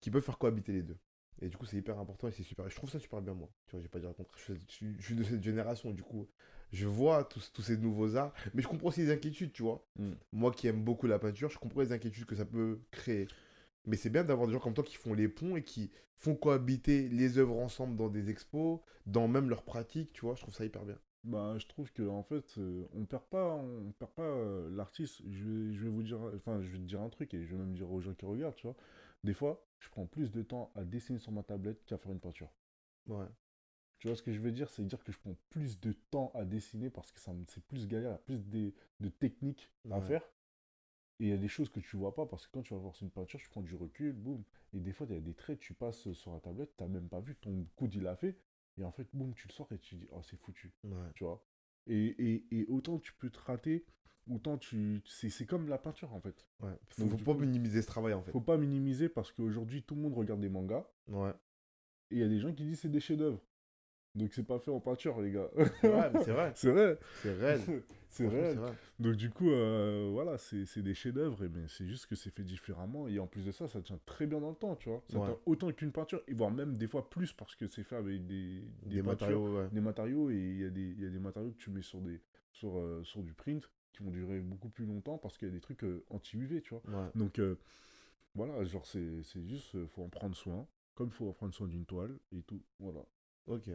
[0.00, 0.96] qui peuvent faire cohabiter les deux.
[1.42, 2.68] Et du coup, c'est hyper important et c'est super.
[2.70, 3.50] Je trouve ça super bien, moi.
[3.66, 4.38] Tu vois, j'ai pas dit le contraire.
[4.38, 6.26] Je, suis- je suis- je suis de cette génération, du coup.
[6.72, 9.86] Je vois tous, tous ces nouveaux arts, mais je comprends aussi les inquiétudes, tu vois.
[9.98, 10.12] Mm.
[10.32, 13.28] Moi qui aime beaucoup la peinture, je comprends les inquiétudes que ça peut créer.
[13.86, 16.34] Mais c'est bien d'avoir des gens comme toi qui font les ponts et qui font
[16.34, 20.34] cohabiter les œuvres ensemble dans des expos, dans même leurs pratiques, tu vois.
[20.34, 20.98] Je trouve ça hyper bien.
[21.24, 25.22] Bah, je trouve que en fait, euh, on perd pas, on perd pas euh, l'artiste.
[25.28, 27.50] Je vais, je vais vous dire, enfin, je vais te dire un truc et je
[27.54, 28.76] vais même dire aux gens qui regardent, tu vois.
[29.22, 32.20] Des fois, je prends plus de temps à dessiner sur ma tablette qu'à faire une
[32.20, 32.50] peinture.
[33.06, 33.26] Ouais.
[33.98, 34.70] Tu vois ce que je veux dire?
[34.70, 37.86] C'est dire que je prends plus de temps à dessiner parce que ça c'est plus
[37.86, 40.22] galère, il y a plus des- de techniques à faire.
[41.20, 42.80] Et il y a des choses que tu vois pas parce que quand tu vas
[42.80, 44.42] voir sur une peinture, tu prends du recul, boum.
[44.72, 47.08] Et des fois, il y a des traits, tu passes sur la tablette, tu même
[47.08, 48.38] pas vu, ton coude il a fait.
[48.78, 50.96] Et en fait, boum, tu le sors et tu dis, oh, c'est foutu, Ouais.
[51.14, 51.44] tu vois.
[51.86, 53.84] Et, et, et autant tu peux te rater,
[54.30, 55.02] autant tu.
[55.06, 56.46] C'est c'est comme la peinture en fait.
[56.60, 56.70] ouais.
[56.90, 58.30] Faut, Donc, faut pas coup, minimiser ce travail, en fait.
[58.32, 60.86] Faut pas minimiser parce qu'aujourd'hui, tout le monde regarde des mangas.
[61.08, 61.32] Ouais.
[62.10, 63.40] Et il y a des gens qui disent c'est des chefs-d'œuvre.
[64.16, 65.48] Donc c'est pas fait en peinture, les gars.
[65.80, 66.52] C'est vrai, mais c'est vrai.
[66.56, 66.98] c'est vrai.
[67.22, 67.60] C'est réel.
[68.08, 68.58] c'est Franchement, réel.
[68.58, 68.72] vrai.
[68.98, 72.42] Donc du coup, euh, voilà, c'est des chefs-d'œuvre, et ben, c'est juste que c'est fait
[72.42, 73.06] différemment.
[73.06, 75.02] Et en plus de ça, ça tient très bien dans le temps, tu vois.
[75.08, 75.26] Ça Ouais.
[75.26, 78.26] tient autant qu'une peinture, et voire même des fois plus parce que c'est fait avec
[78.26, 78.64] des,
[79.02, 79.68] matériaux, ouais.
[79.70, 81.82] des matériaux, et il y, a des- il y a des matériaux que tu mets
[81.82, 82.20] sur, des,
[82.52, 85.54] sur, euh, sur du print qui vont durer beaucoup plus longtemps parce qu'il y a
[85.54, 86.82] des trucs euh, anti-UV, tu vois.
[86.88, 87.08] Ouais.
[87.14, 87.40] Donc
[88.34, 91.86] voilà, genre c'est juste, faut en prendre soin, comme il faut en prendre soin d'une
[91.86, 92.60] toile et tout.
[92.80, 93.04] Voilà.
[93.46, 93.68] Ok.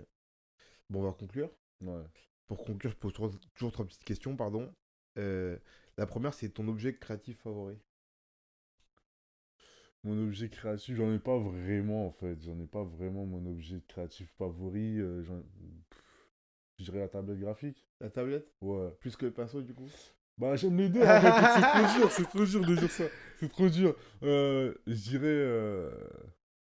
[0.89, 1.49] Bon, on va conclure.
[1.81, 2.03] Ouais.
[2.47, 4.73] Pour conclure, je pose toujours, toujours trois petites questions, pardon.
[5.17, 5.57] Euh,
[5.97, 7.77] la première, c'est ton objet créatif favori?
[10.03, 12.39] Mon objet créatif, j'en ai pas vraiment en fait.
[12.43, 14.99] J'en ai pas vraiment mon objet créatif favori.
[14.99, 15.23] euh,
[16.77, 17.87] je dirais la tablette graphique.
[17.99, 18.53] La tablette?
[18.61, 18.91] Ouais.
[18.99, 19.89] Plus que le pinceau, du coup?
[20.37, 21.31] Bah j'aime les deux en fait.
[21.55, 23.05] C'est trop dur, c'est trop dur de dire ça.
[23.39, 23.95] C'est trop dur.
[24.21, 25.91] Euh, je dirais.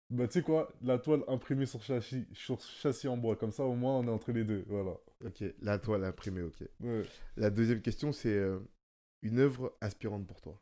[0.09, 3.37] Bah tu sais quoi, la toile imprimée sur châssis, sur châssis en bois.
[3.37, 4.65] Comme ça au moins on est entre les deux.
[4.69, 4.97] Voilà.
[5.25, 6.63] Ok, la toile imprimée, ok.
[6.81, 7.03] Ouais.
[7.37, 8.61] La deuxième question, c'est euh,
[9.23, 10.61] une œuvre inspirante pour toi?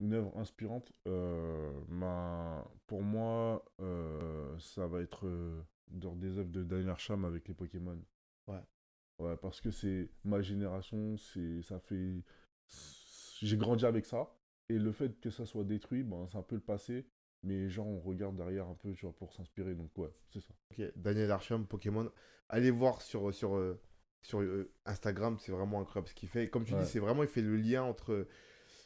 [0.00, 2.66] Une œuvre inspirante, euh, ma...
[2.86, 5.26] pour moi, euh, ça va être
[5.88, 7.98] dans des œuvres de Daniel Arsham avec les Pokémon.
[8.46, 8.62] Ouais.
[9.18, 12.22] Ouais, parce que c'est ma génération, c'est ça fait.
[13.40, 14.30] J'ai grandi avec ça.
[14.68, 17.06] Et le fait que ça soit détruit, ben, c'est un peu le passé.
[17.42, 19.74] Mais genre, on regarde derrière un peu, tu vois, pour s'inspirer.
[19.74, 20.54] Donc, ouais, c'est ça.
[20.72, 22.10] Ok, Daniel Arsham, Pokémon.
[22.48, 23.80] Allez voir sur, sur, euh,
[24.22, 26.44] sur euh, Instagram, c'est vraiment incroyable ce qu'il fait.
[26.44, 26.82] Et comme tu Ouais.
[26.82, 28.26] dis, c'est vraiment, il fait le lien entre,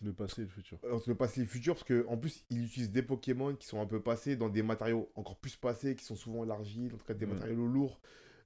[0.03, 0.78] Le passé et le futur.
[0.90, 3.80] entre le passé et le futur, parce qu'en plus, il utilise des Pokémon qui sont
[3.80, 7.05] un peu passés dans des matériaux encore plus passés, qui sont souvent l'argile, en tout
[7.07, 7.32] cas des Ouais.
[7.34, 8.01] matériaux lourds,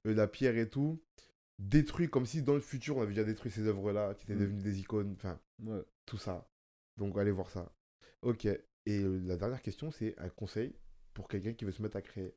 [0.05, 1.01] euh, la pierre et tout.
[1.59, 4.39] Détruit comme si dans le futur, on avait déjà détruit ces œuvres-là, qui étaient Mm.
[4.39, 5.81] devenues des icônes, enfin, Ouais.
[6.05, 6.49] tout ça.
[6.97, 7.71] Donc, allez voir ça.
[8.21, 8.47] Ok.
[8.85, 10.75] Et euh, la dernière question, c'est un conseil
[11.13, 12.35] pour quelqu'un qui veut se mettre à créer.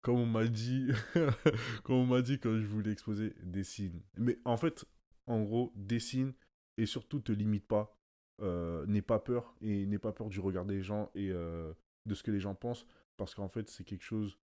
[0.00, 0.88] Comme on m'a dit,
[1.84, 4.02] comme on m'a dit quand je voulais exposer, dessine.
[4.16, 4.84] Mais en fait,
[5.26, 6.34] En gros, dessine
[6.76, 7.96] et surtout te limite pas.
[8.40, 11.72] Euh, n'aie pas peur et n'aie pas peur du regard des gens et euh,
[12.06, 14.36] de ce que les gens pensent parce qu'en fait, c'est quelque chose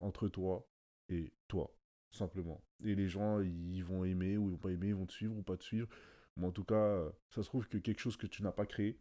[0.00, 0.66] entre toi
[1.10, 1.76] et toi,
[2.10, 2.64] simplement.
[2.82, 5.36] Et les gens, ils vont aimer ou ils vont pas aimer, ils vont te suivre
[5.36, 5.88] ou pas te suivre.
[6.36, 8.98] Mais en tout cas, ça se trouve que quelque chose que tu n'as pas créé,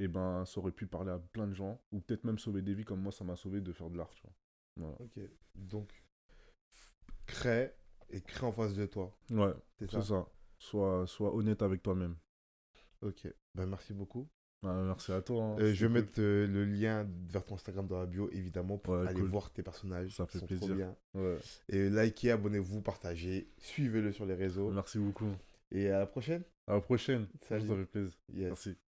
[0.00, 2.62] et eh ben, ça aurait pu parler à plein de gens, ou peut-être même sauver
[2.62, 4.22] des vies comme moi, ça m'a sauvé de faire de l'art, tu
[4.78, 4.96] vois.
[4.98, 5.20] Ok,
[5.54, 5.92] donc,
[7.26, 7.74] crée
[8.08, 9.14] et crée en face de toi.
[9.30, 10.26] Ouais, c'est ça.
[10.58, 12.16] Sois, sois honnête avec toi-même.
[13.02, 14.26] Ok, ben merci beaucoup.
[14.62, 15.42] Ah, merci à toi.
[15.44, 15.56] Hein.
[15.58, 18.94] Euh, je vais mettre euh, le lien vers ton Instagram dans la bio, évidemment, pour
[18.94, 20.14] aller voir tes personnages.
[20.16, 20.74] Ça fait plaisir.
[20.74, 20.96] bien.
[21.68, 24.70] Et likez, abonnez-vous, partagez, suivez-le sur les réseaux.
[24.70, 25.30] Merci beaucoup.
[25.70, 26.42] Et à la prochaine.
[26.66, 27.26] À la prochaine.
[27.42, 28.16] Ça fait plaisir.
[28.30, 28.78] Merci.